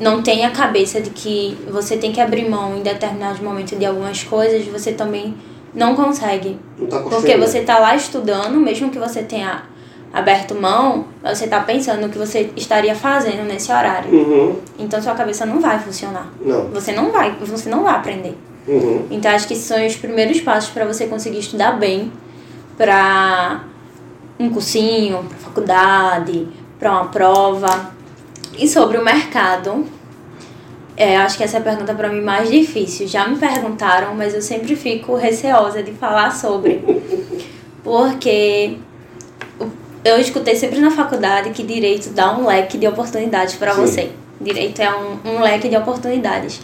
não 0.01 0.23
tem 0.23 0.47
a 0.47 0.51
cabeça 0.51 1.01
de 1.01 1.11
que 1.11 1.59
você 1.71 1.97
tem 1.97 2.11
que 2.11 2.21
abrir 2.21 2.49
mão 2.49 2.77
em 2.77 2.83
determinados 2.83 3.39
momentos 3.41 3.79
de 3.79 3.85
algumas 3.85 4.25
coisas, 4.25 4.67
você 4.67 4.93
também 4.93 5.35
não 5.75 5.95
consegue. 5.95 6.59
Não 6.79 6.87
está 6.87 7.01
Porque 7.01 7.37
você 7.37 7.61
tá 7.61 7.79
lá 7.79 7.95
estudando, 7.95 8.59
mesmo 8.59 8.91
que 8.91 8.99
você 8.99 9.23
tenha 9.23 9.65
aberto 10.11 10.55
mão, 10.55 11.05
você 11.23 11.45
está 11.45 11.61
pensando 11.61 12.01
no 12.01 12.09
que 12.09 12.19
você 12.19 12.51
estaria 12.57 12.95
fazendo 12.95 13.45
nesse 13.45 13.71
horário. 13.71 14.11
Uhum. 14.11 14.57
Então 14.79 15.01
sua 15.03 15.15
cabeça 15.15 15.45
não 15.45 15.61
vai 15.61 15.79
funcionar. 15.79 16.27
Não. 16.41 16.69
Você 16.71 16.93
não 16.93 17.13
vai, 17.13 17.33
você 17.33 17.69
não 17.69 17.83
vai 17.85 17.95
aprender. 17.95 18.37
Uhum. 18.67 19.07
Então 19.11 19.31
acho 19.31 19.47
que 19.47 19.53
esses 19.53 19.67
são 19.67 19.85
os 19.87 19.97
primeiros 19.97 20.41
passos 20.41 20.71
para 20.71 20.87
você 20.87 21.07
conseguir 21.07 21.41
estudar 21.41 21.73
bem 21.73 22.11
para 22.77 23.65
um 24.39 24.49
cursinho, 24.49 25.25
para 25.29 25.39
faculdade, 25.39 26.49
para 26.79 26.91
uma 26.91 27.05
prova. 27.09 28.00
E 28.57 28.69
sobre 28.69 28.99
o 28.99 29.05
mercado, 29.05 29.87
é, 30.97 31.17
acho 31.17 31.37
que 31.37 31.45
essa 31.45 31.57
é 31.57 31.61
a 31.61 31.63
pergunta 31.63 31.95
para 31.95 32.09
mim 32.09 32.21
mais 32.21 32.51
difícil. 32.51 33.09
Já 33.09 33.27
me 33.27 33.39
perguntaram, 33.39 34.15
mas 34.15 34.35
eu 34.35 34.43
sempre 34.43 34.77
fico 34.77 35.15
receosa 35.17 35.83
de 35.83 35.93
falar 35.93 36.31
sobre. 36.35 36.85
Porque 37.83 38.77
eu 40.05 40.19
escutei 40.19 40.55
sempre 40.55 40.79
na 40.79 40.91
faculdade 40.91 41.51
que 41.51 41.63
direito 41.63 42.11
dá 42.11 42.37
um 42.37 42.47
leque 42.47 42.77
de 42.77 42.87
oportunidades 42.87 43.55
para 43.55 43.73
você. 43.73 44.11
Direito 44.41 44.81
é 44.81 44.91
um, 44.95 45.37
um 45.37 45.41
leque 45.41 45.69
de 45.69 45.77
oportunidades. 45.77 46.61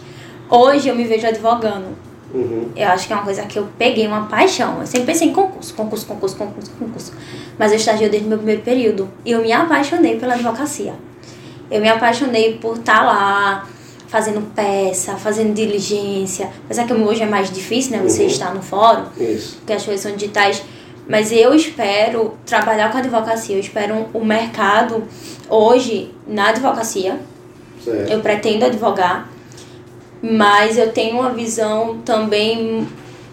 Hoje 0.49 0.87
eu 0.87 0.95
me 0.95 1.03
vejo 1.03 1.27
advogando. 1.27 1.87
Uhum. 2.33 2.71
Eu 2.75 2.89
acho 2.89 3.07
que 3.07 3.13
é 3.13 3.15
uma 3.15 3.25
coisa 3.25 3.43
que 3.43 3.57
eu 3.57 3.67
peguei 3.77 4.05
uma 4.05 4.25
paixão. 4.27 4.79
Eu 4.81 4.87
sempre 4.87 5.07
pensei 5.07 5.29
em 5.29 5.33
concurso, 5.33 5.73
concurso, 5.73 6.05
concurso, 6.05 6.35
concurso, 6.35 6.71
concurso. 6.77 7.13
Mas 7.57 7.71
eu 7.71 7.77
estagiei 7.77 8.09
desde 8.09 8.27
o 8.27 8.29
meu 8.29 8.37
primeiro 8.37 8.61
período. 8.61 9.09
E 9.25 9.31
eu 9.31 9.41
me 9.41 9.51
apaixonei 9.51 10.19
pela 10.19 10.33
advocacia. 10.33 10.93
Eu 11.69 11.81
me 11.81 11.89
apaixonei 11.89 12.57
por 12.57 12.77
estar 12.77 13.03
lá, 13.05 13.67
fazendo 14.07 14.41
peça, 14.55 15.15
fazendo 15.17 15.53
diligência. 15.53 16.49
Apesar 16.65 16.85
que 16.85 16.93
hoje 16.93 17.23
é 17.23 17.25
mais 17.25 17.51
difícil, 17.51 17.91
né? 17.91 17.99
Você 18.03 18.21
Uhum. 18.23 18.27
estar 18.27 18.53
no 18.53 18.61
fórum, 18.61 19.03
Isso. 19.19 19.57
porque 19.57 19.73
as 19.73 19.83
coisas 19.83 20.01
são 20.01 20.11
digitais. 20.15 20.63
Mas 21.09 21.31
eu 21.31 21.53
espero 21.53 22.33
trabalhar 22.45 22.91
com 22.91 22.97
a 22.97 22.99
advocacia. 22.99 23.55
Eu 23.55 23.59
espero 23.61 24.07
o 24.13 24.23
mercado 24.25 25.03
hoje 25.49 26.13
na 26.27 26.49
advocacia. 26.49 27.19
Certo. 27.83 28.11
Eu 28.11 28.19
pretendo 28.19 28.65
advogar, 28.65 29.29
mas 30.21 30.77
eu 30.77 30.91
tenho 30.91 31.19
uma 31.19 31.29
visão 31.29 31.99
também 32.03 32.87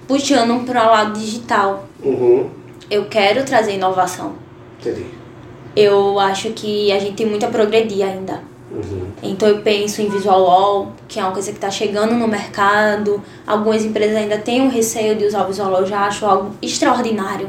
puxando 0.07 0.65
para 0.65 0.85
o 0.87 0.91
lado 0.91 1.19
digital. 1.19 1.89
Uhum. 2.03 2.49
Eu 2.91 3.07
quero 3.07 3.43
trazer 3.45 3.75
inovação. 3.75 4.35
Entendi. 4.81 5.07
Eu 5.77 6.19
acho 6.21 6.51
que 6.51 6.93
a 6.93 6.99
gente 6.99 7.15
tem 7.15 7.27
muito 7.27 7.45
a 7.45 7.49
progredir 7.49 8.07
ainda. 8.07 8.41
Uhum. 8.71 9.07
Então 9.23 9.49
eu 9.49 9.59
penso 9.59 10.03
em 10.03 10.09
Visual 10.09 10.41
Law, 10.41 10.93
que 11.07 11.19
é 11.21 11.23
uma 11.23 11.33
coisa 11.33 11.51
que 11.51 11.57
está 11.57 11.71
chegando 11.71 12.15
no 12.15 12.27
mercado. 12.27 13.23
Algumas 13.47 13.85
empresas 13.85 14.17
ainda 14.17 14.39
têm 14.39 14.63
um 14.63 14.69
receio 14.69 15.17
de 15.17 15.25
usar 15.25 15.45
o 15.45 15.47
Visual 15.47 15.71
Law, 15.71 15.81
eu 15.81 15.87
já 15.87 16.01
acho 16.07 16.27
algo 16.27 16.53
extraordinário. 16.61 17.49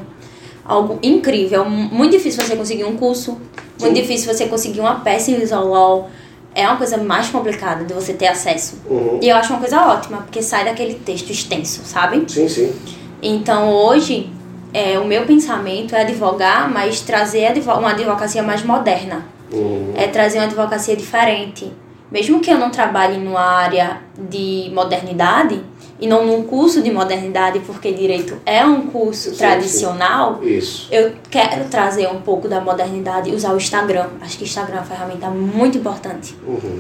Algo 0.64 1.00
incrível. 1.04 1.66
Muito 1.66 2.12
difícil 2.12 2.44
você 2.44 2.56
conseguir 2.56 2.86
um 2.86 2.98
curso, 2.98 3.38
Sim. 3.78 3.86
muito 3.86 3.96
difícil 3.96 4.34
você 4.34 4.48
conseguir 4.48 4.80
uma 4.80 4.96
peça 4.96 5.32
em 5.32 5.36
Visual 5.36 5.68
Law. 5.68 6.10
É 6.54 6.66
uma 6.68 6.78
coisa 6.78 6.98
mais 6.98 7.28
complicada 7.28 7.84
de 7.84 7.94
você 7.94 8.14
ter 8.14 8.28
acesso. 8.28 8.80
Uhum. 8.90 9.20
E 9.22 9.30
eu 9.30 9.36
acho 9.36 9.52
uma 9.52 9.60
coisa 9.60 9.86
ótima, 9.86 10.20
porque 10.20 10.42
sai 10.42 10.64
daquele 10.64 10.94
texto 10.94 11.30
extenso, 11.30 11.82
sabe? 11.84 12.24
Sim, 12.32 12.48
sim. 12.48 12.74
Então 13.22 13.70
hoje, 13.70 14.30
é, 14.78 15.00
o 15.00 15.06
meu 15.06 15.26
pensamento 15.26 15.96
é 15.96 16.02
advogar, 16.02 16.70
mas 16.72 17.00
trazer 17.02 17.48
advo- 17.48 17.74
uma 17.80 17.92
advocacia 17.92 18.44
mais 18.44 18.62
moderna. 18.64 19.26
Uhum. 19.52 19.94
É 19.96 20.08
trazer 20.08 20.40
uma 20.40 20.46
advocacia 20.46 20.96
diferente. 20.96 21.72
Mesmo 22.12 22.40
que 22.40 22.52
eu 22.52 22.58
não 22.58 22.70
trabalhe 22.70 23.18
numa 23.18 23.40
área 23.42 24.02
de 24.18 24.70
modernidade, 24.74 25.62
e 25.98 26.08
não 26.08 26.26
num 26.26 26.44
curso 26.44 26.82
de 26.82 26.92
modernidade, 26.92 27.60
porque 27.60 27.94
direito 27.94 28.38
é 28.46 28.66
um 28.66 28.82
curso 28.88 29.30
Sim, 29.30 29.38
tradicional, 29.38 30.40
Isso. 30.44 30.90
eu 30.92 31.14
quero 31.32 31.64
trazer 31.70 32.08
um 32.10 32.20
pouco 32.20 32.50
da 32.50 32.60
modernidade 32.60 33.30
e 33.30 33.34
usar 33.34 33.54
o 33.54 33.58
Instagram. 33.58 34.08
Acho 34.22 34.38
que 34.38 34.44
o 34.44 34.46
Instagram 34.46 34.76
é 34.76 34.80
uma 34.80 34.86
ferramenta 34.86 35.30
muito 35.30 35.78
importante 35.78 36.36
Uhum. 36.46 36.78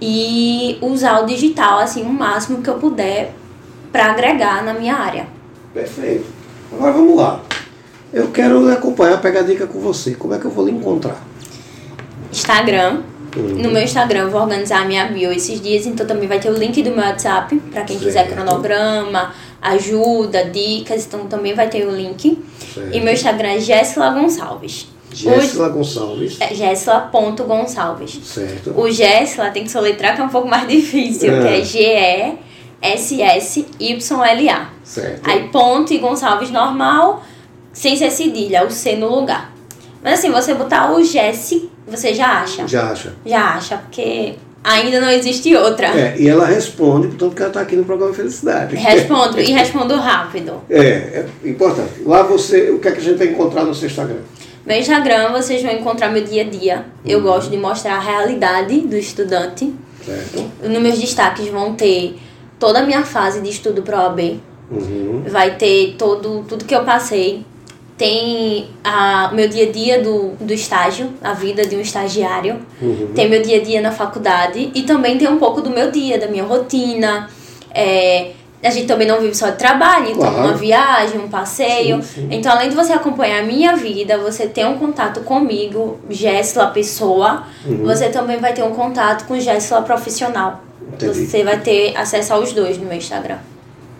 e 0.00 0.76
usar 0.82 1.20
o 1.22 1.26
digital 1.26 1.78
assim 1.78 2.02
o 2.02 2.12
máximo 2.12 2.60
que 2.62 2.68
eu 2.68 2.74
puder 2.74 3.32
para 3.90 4.10
agregar 4.10 4.62
na 4.62 4.74
minha 4.74 4.96
área. 4.96 5.26
Perfeito. 5.72 6.26
Agora 6.72 6.92
vamos 6.92 7.16
lá. 7.16 7.40
Eu 8.12 8.28
quero 8.30 8.70
acompanhar, 8.70 9.20
pegar 9.20 9.42
dica 9.42 9.66
com 9.66 9.80
você. 9.80 10.14
Como 10.14 10.34
é 10.34 10.38
que 10.38 10.44
eu 10.44 10.50
vou 10.50 10.66
lhe 10.66 10.72
encontrar? 10.72 11.22
Instagram. 12.30 13.00
Uhum. 13.34 13.62
No 13.62 13.70
meu 13.70 13.82
Instagram 13.82 14.20
eu 14.24 14.30
vou 14.30 14.42
organizar 14.42 14.82
a 14.82 14.84
minha 14.84 15.06
bio 15.06 15.32
esses 15.32 15.58
dias, 15.60 15.86
então 15.86 16.06
também 16.06 16.28
vai 16.28 16.38
ter 16.38 16.50
o 16.50 16.54
link 16.54 16.82
do 16.82 16.90
meu 16.90 17.00
WhatsApp 17.02 17.56
para 17.72 17.82
quem 17.82 17.98
quiser 17.98 18.26
Certo. 18.26 18.34
cronograma, 18.34 19.32
ajuda, 19.62 20.44
dicas, 20.44 21.06
então 21.06 21.26
também 21.26 21.54
vai 21.54 21.68
ter 21.68 21.86
o 21.86 21.90
link. 21.90 22.38
Certo. 22.74 22.94
E 22.94 23.00
meu 23.00 23.14
Instagram 23.14 23.52
é 23.52 23.60
Jéssila 23.60 24.10
Gonçalves. 24.10 24.86
Jéssica 25.14 25.68
Gonçalves. 25.70 26.36
É 26.40 26.54
Jéssila.gonçalves. 26.54 28.20
Certo. 28.24 28.74
O 28.78 28.90
Jéssila 28.90 29.50
tem 29.50 29.64
que 29.64 29.70
soletrar 29.70 30.14
que 30.14 30.20
é 30.20 30.24
um 30.24 30.28
pouco 30.28 30.48
mais 30.48 30.68
difícil, 30.68 31.34
É. 31.34 31.60
que 31.62 31.84
é 31.84 32.34
G-E-S-S-Y-L-A. 32.82 34.70
Certo. 34.82 35.28
Aí 35.28 35.48
ponto 35.48 35.92
e 35.92 35.98
Gonçalves 35.98 36.50
normal, 36.50 37.22
sem 37.72 37.96
ser 37.96 38.10
cedilha, 38.10 38.66
o 38.66 38.70
C 38.70 38.96
no 38.96 39.08
lugar. 39.08 39.52
Mas 40.02 40.18
assim, 40.18 40.30
você 40.30 40.52
botar 40.54 40.92
o 40.92 41.02
Jesse, 41.02 41.70
você 41.86 42.12
já 42.12 42.40
acha. 42.40 42.66
Já 42.66 42.90
acha. 42.90 43.14
Já 43.24 43.40
acha, 43.54 43.76
porque 43.78 44.34
ainda 44.64 45.00
não 45.00 45.08
existe 45.08 45.54
outra. 45.54 45.86
É, 45.86 46.16
e 46.18 46.28
ela 46.28 46.44
responde, 46.44 47.06
portanto, 47.06 47.34
que 47.34 47.42
ela 47.42 47.50
está 47.50 47.60
aqui 47.60 47.76
no 47.76 47.84
programa 47.84 48.12
Felicidade. 48.12 48.74
Respondo 48.74 49.40
e 49.40 49.50
respondo 49.52 49.94
rápido. 49.96 50.60
É, 50.68 50.80
é 50.80 51.26
importante. 51.44 52.02
Lá 52.04 52.24
você, 52.24 52.70
o 52.70 52.80
que 52.80 52.88
é 52.88 52.92
que 52.92 52.98
a 52.98 53.02
gente 53.02 53.18
vai 53.18 53.28
encontrar 53.28 53.64
no 53.64 53.74
seu 53.74 53.86
Instagram? 53.88 54.18
Meu 54.66 54.78
Instagram, 54.78 55.32
vocês 55.32 55.62
vão 55.62 55.72
encontrar 55.72 56.08
meu 56.08 56.24
dia 56.24 56.42
a 56.42 56.48
dia. 56.48 56.84
Eu 57.04 57.20
gosto 57.20 57.50
de 57.50 57.56
mostrar 57.56 57.94
a 57.94 58.00
realidade 58.00 58.80
do 58.80 58.96
estudante. 58.96 59.72
Certo. 60.04 60.50
Nos 60.62 60.82
meus 60.82 60.98
destaques 60.98 61.48
vão 61.48 61.74
ter 61.74 62.18
toda 62.62 62.78
a 62.78 62.82
minha 62.84 63.02
fase 63.04 63.40
de 63.40 63.50
estudo 63.50 63.82
para 63.82 64.04
OAB. 64.04 64.20
Uhum. 64.70 65.24
vai 65.26 65.56
ter 65.56 65.96
todo 65.98 66.44
tudo 66.48 66.64
que 66.64 66.74
eu 66.74 66.84
passei. 66.84 67.44
Tem 67.98 68.68
a, 68.84 69.28
o 69.32 69.34
meu 69.34 69.48
dia 69.48 69.68
a 69.68 69.72
dia 69.72 70.00
do, 70.00 70.30
do 70.40 70.52
estágio, 70.54 71.10
a 71.22 71.32
vida 71.34 71.66
de 71.66 71.74
um 71.76 71.80
estagiário. 71.80 72.60
Uhum. 72.80 73.08
Tem 73.16 73.28
meu 73.28 73.42
dia 73.42 73.58
a 73.58 73.62
dia 73.62 73.80
na 73.82 73.90
faculdade. 73.90 74.70
E 74.74 74.82
também 74.82 75.18
tem 75.18 75.28
um 75.28 75.38
pouco 75.38 75.60
do 75.60 75.70
meu 75.70 75.90
dia, 75.90 76.18
da 76.18 76.28
minha 76.28 76.44
rotina. 76.44 77.28
É, 77.74 78.30
a 78.62 78.70
gente 78.70 78.86
também 78.86 79.06
não 79.08 79.20
vive 79.20 79.34
só 79.34 79.50
de 79.50 79.56
trabalho, 79.58 80.10
então 80.12 80.30
Claro. 80.32 80.48
uma 80.48 80.54
viagem, 80.54 81.18
um 81.20 81.28
passeio. 81.28 81.96
Sim, 82.02 82.08
sim. 82.14 82.28
Então, 82.30 82.52
além 82.52 82.68
de 82.70 82.76
você 82.76 82.92
acompanhar 82.92 83.40
a 83.42 83.46
minha 83.46 83.74
vida, 83.76 84.16
você 84.18 84.46
tem 84.46 84.64
um 84.64 84.78
contato 84.78 85.20
comigo, 85.22 85.98
Jéssila 86.08 86.68
pessoa, 86.68 87.42
Uhum. 87.66 87.84
você 87.84 88.08
também 88.08 88.38
vai 88.38 88.52
ter 88.54 88.62
um 88.62 88.70
contato 88.72 89.26
com 89.26 89.38
Jéssila 89.38 89.82
profissional. 89.82 90.60
Entendi. 90.92 91.26
Você 91.26 91.44
vai 91.44 91.60
ter 91.60 91.96
acesso 91.96 92.32
aos 92.34 92.52
dois 92.52 92.78
no 92.78 92.86
meu 92.86 92.96
Instagram. 92.96 93.38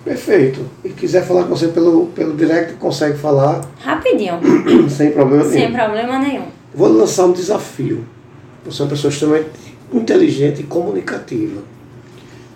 Perfeito. 0.04 0.68
E 0.84 0.88
quiser 0.88 1.24
falar 1.24 1.44
com 1.44 1.50
você 1.50 1.68
pelo, 1.68 2.06
pelo 2.08 2.34
direct, 2.36 2.74
consegue 2.74 3.18
falar 3.18 3.60
Rapidinho. 3.80 4.40
sem 4.90 5.12
problema 5.12 5.44
nenhum. 5.44 5.52
Sem 5.52 5.72
problema 5.72 6.18
nenhum. 6.18 6.44
Vou 6.74 6.88
lançar 6.88 7.26
um 7.26 7.32
desafio. 7.32 8.04
Você 8.64 8.82
é 8.82 8.84
uma 8.84 8.90
pessoa 8.90 9.10
extremamente 9.10 9.50
inteligente 9.92 10.60
e 10.60 10.64
comunicativa. 10.64 11.62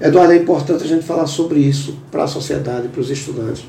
Eduardo, 0.01 0.33
é 0.33 0.37
importante 0.37 0.85
a 0.85 0.87
gente 0.87 1.05
falar 1.05 1.27
sobre 1.27 1.61
isso 1.61 1.99
para 2.11 2.25
a 2.25 2.27
sociedade, 2.27 2.89
para 2.89 3.01
os 3.01 3.11
estudantes. 3.11 3.65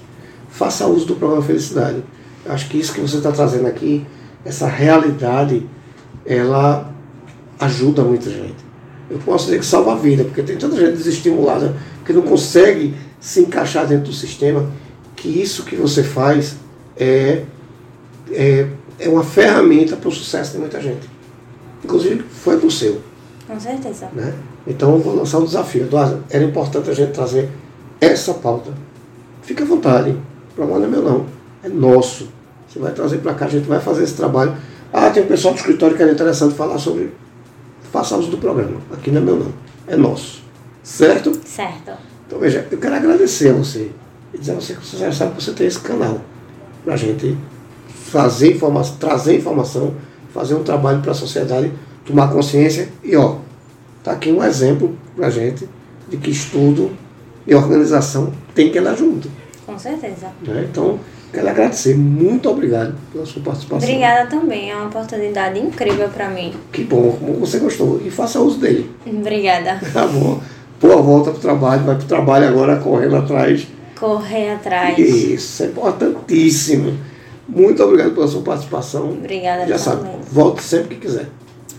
Faça 0.50 0.88
uso 0.88 1.06
do 1.06 1.16
programa 1.16 1.44
Felicidade. 1.44 2.04
Acho 2.46 2.70
que 2.70 2.78
isso 2.78 2.94
que 2.94 3.02
você 3.02 3.18
está 3.18 3.32
trazendo 3.32 3.68
aqui, 3.68 4.06
essa 4.44 4.68
realidade, 4.68 5.66
ela 6.26 6.94
ajuda 7.60 8.04
muita 8.04 8.30
gente. 8.30 8.67
Eu 9.10 9.20
posso 9.20 9.46
dizer 9.46 9.60
que 9.60 9.66
salva 9.66 9.94
a 9.94 9.96
vida, 9.96 10.24
porque 10.24 10.44
tem 10.44 10.58
tanta 10.58 10.76
gente 10.76 10.98
desestimulada 10.98 11.76
que 12.06 12.12
não 12.12 12.22
consegue 12.22 12.94
se 13.20 13.42
encaixar 13.42 13.88
dentro 13.88 14.06
do 14.06 14.14
sistema, 14.14 14.70
que 15.16 15.28
isso 15.28 15.64
que 15.64 15.76
você 15.76 16.04
faz 16.04 16.58
é, 16.98 17.44
é, 18.32 18.68
é 19.00 19.10
uma 19.10 19.24
ferramenta 19.24 19.96
para 19.96 20.10
o 20.10 20.12
sucesso 20.12 20.54
de 20.54 20.60
muita 20.60 20.82
gente. 20.82 21.10
Inclusive, 21.84 22.24
foi 22.24 22.58
para 22.58 22.68
o 22.68 22.72
seu. 22.72 23.02
Com 23.48 23.60
certeza. 23.60 24.10
Né? 24.14 24.34
Então, 24.66 24.94
eu 24.94 25.00
vou 25.00 25.16
lançar 25.16 25.40
um 25.40 25.46
desafio. 25.46 25.84
Eduardo, 25.84 26.24
era 26.30 26.44
importante 26.44 26.90
a 26.90 26.94
gente 26.94 27.14
trazer 27.14 27.50
essa 28.02 28.34
pauta. 28.34 28.72
Fique 29.42 29.64
à 29.64 29.66
vontade. 29.66 30.10
O 30.10 30.56
problema 30.56 30.80
não 30.80 30.88
é 30.88 30.90
meu, 30.90 31.02
não. 31.02 31.26
É 31.64 31.70
nosso. 31.70 32.28
Você 32.68 32.80
vai 32.80 32.92
trazer 32.92 33.20
para 33.20 33.34
cá, 33.34 33.46
a 33.46 33.50
gente 33.50 33.68
vai 33.68 33.80
fazer 33.80 34.04
esse 34.04 34.16
trabalho. 34.16 34.56
Ah, 34.92 35.10
tem 35.10 35.24
um 35.24 35.28
pessoal 35.28 35.54
do 35.54 35.58
escritório 35.58 35.96
que 35.96 36.04
era 36.04 36.12
interessante 36.12 36.56
falar 36.56 36.78
sobre. 36.78 37.14
Faça 37.92 38.18
uso 38.18 38.32
do 38.32 38.38
programa. 38.38 38.82
Aqui 38.92 39.12
não 39.12 39.22
é 39.22 39.26
meu, 39.26 39.38
não. 39.38 39.54
É 39.88 39.96
nosso. 39.96 40.44
Certo? 40.84 41.40
Certo. 41.46 41.92
Então, 42.26 42.40
veja, 42.40 42.68
eu 42.70 42.78
quero 42.78 42.96
agradecer 42.96 43.50
a 43.50 43.54
você 43.54 43.92
e 44.34 44.38
dizer 44.38 44.54
a 44.54 44.56
você 44.56 44.74
que 44.74 44.86
você 44.86 44.98
já 44.98 45.12
sabe 45.12 45.36
que 45.36 45.44
você 45.44 45.54
tem 45.54 45.68
esse 45.68 45.80
canal 45.80 46.22
para 46.84 46.94
a 46.94 46.98
gente 46.98 47.38
fazer 47.90 48.54
informação, 48.54 48.96
trazer 48.98 49.38
informação, 49.38 49.94
fazer 50.34 50.56
um 50.56 50.64
trabalho 50.64 51.02
para 51.02 51.12
a 51.12 51.16
sociedade, 51.16 51.72
tomar 52.06 52.32
consciência 52.32 52.90
e, 53.04 53.16
ó, 53.16 53.38
tá 54.04 54.12
aqui 54.12 54.32
um 54.32 54.44
exemplo 54.44 54.96
para 55.16 55.28
a 55.28 55.30
gente 55.30 55.68
de 56.08 56.18
que 56.18 56.32
estudo 56.32 56.92
e 57.46 57.56
organização 57.56 58.32
tem 58.54 58.72
que 58.72 58.78
andar 58.78 58.96
junto. 58.96 59.30
Com 59.66 59.78
certeza. 59.78 60.28
Né? 60.42 60.68
Então, 60.70 61.00
Quero 61.32 61.50
agradecer. 61.50 61.96
Muito 61.96 62.50
obrigado 62.50 62.96
pela 63.12 63.26
sua 63.26 63.42
participação. 63.42 63.88
Obrigada 63.88 64.30
também. 64.30 64.72
É 64.72 64.76
uma 64.76 64.88
oportunidade 64.88 65.60
incrível 65.60 66.10
para 66.10 66.30
mim. 66.30 66.54
Que 66.72 66.84
bom, 66.84 67.12
como 67.20 67.34
você 67.36 67.60
gostou. 67.60 68.02
E 68.04 68.10
faça 68.10 68.40
uso 68.40 68.60
dele. 68.60 68.90
Obrigada. 69.06 69.80
Tá 69.94 70.08
bom. 70.08 70.40
Boa 70.82 71.02
volta 71.02 71.32
para 71.32 71.40
o 71.40 71.42
trabalho. 71.42 71.84
Vai 71.84 71.96
para 71.96 72.06
o 72.06 72.08
trabalho 72.08 72.48
agora 72.48 72.78
correndo 72.78 73.16
atrás. 73.18 73.68
Correr 74.00 74.52
atrás. 74.52 74.98
Isso, 74.98 75.64
é 75.64 75.66
importantíssimo. 75.68 76.98
Muito 77.48 77.82
obrigado 77.84 78.14
pela 78.14 78.28
sua 78.28 78.42
participação. 78.42 79.10
Obrigada 79.12 79.66
Já 79.68 79.78
também. 79.78 80.12
sabe, 80.12 80.18
volte 80.32 80.64
sempre 80.64 80.96
que 80.96 81.02
quiser. 81.08 81.28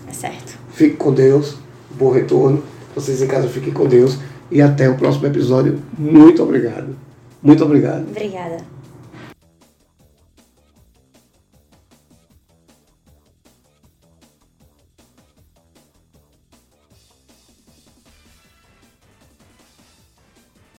É 0.07 0.13
certo. 0.13 0.57
Fique 0.71 0.95
com 0.97 1.13
Deus. 1.13 1.55
Bom 1.91 2.11
retorno. 2.11 2.63
Vocês 2.95 3.21
em 3.21 3.27
casa 3.27 3.47
fiquem 3.47 3.71
com 3.71 3.85
Deus. 3.87 4.17
E 4.51 4.61
até 4.61 4.89
o 4.89 4.95
próximo 4.95 5.27
episódio. 5.27 5.79
Muito 5.97 6.41
obrigado. 6.43 6.95
Muito 7.41 7.63
obrigado. 7.63 8.05
Obrigada. 8.09 8.78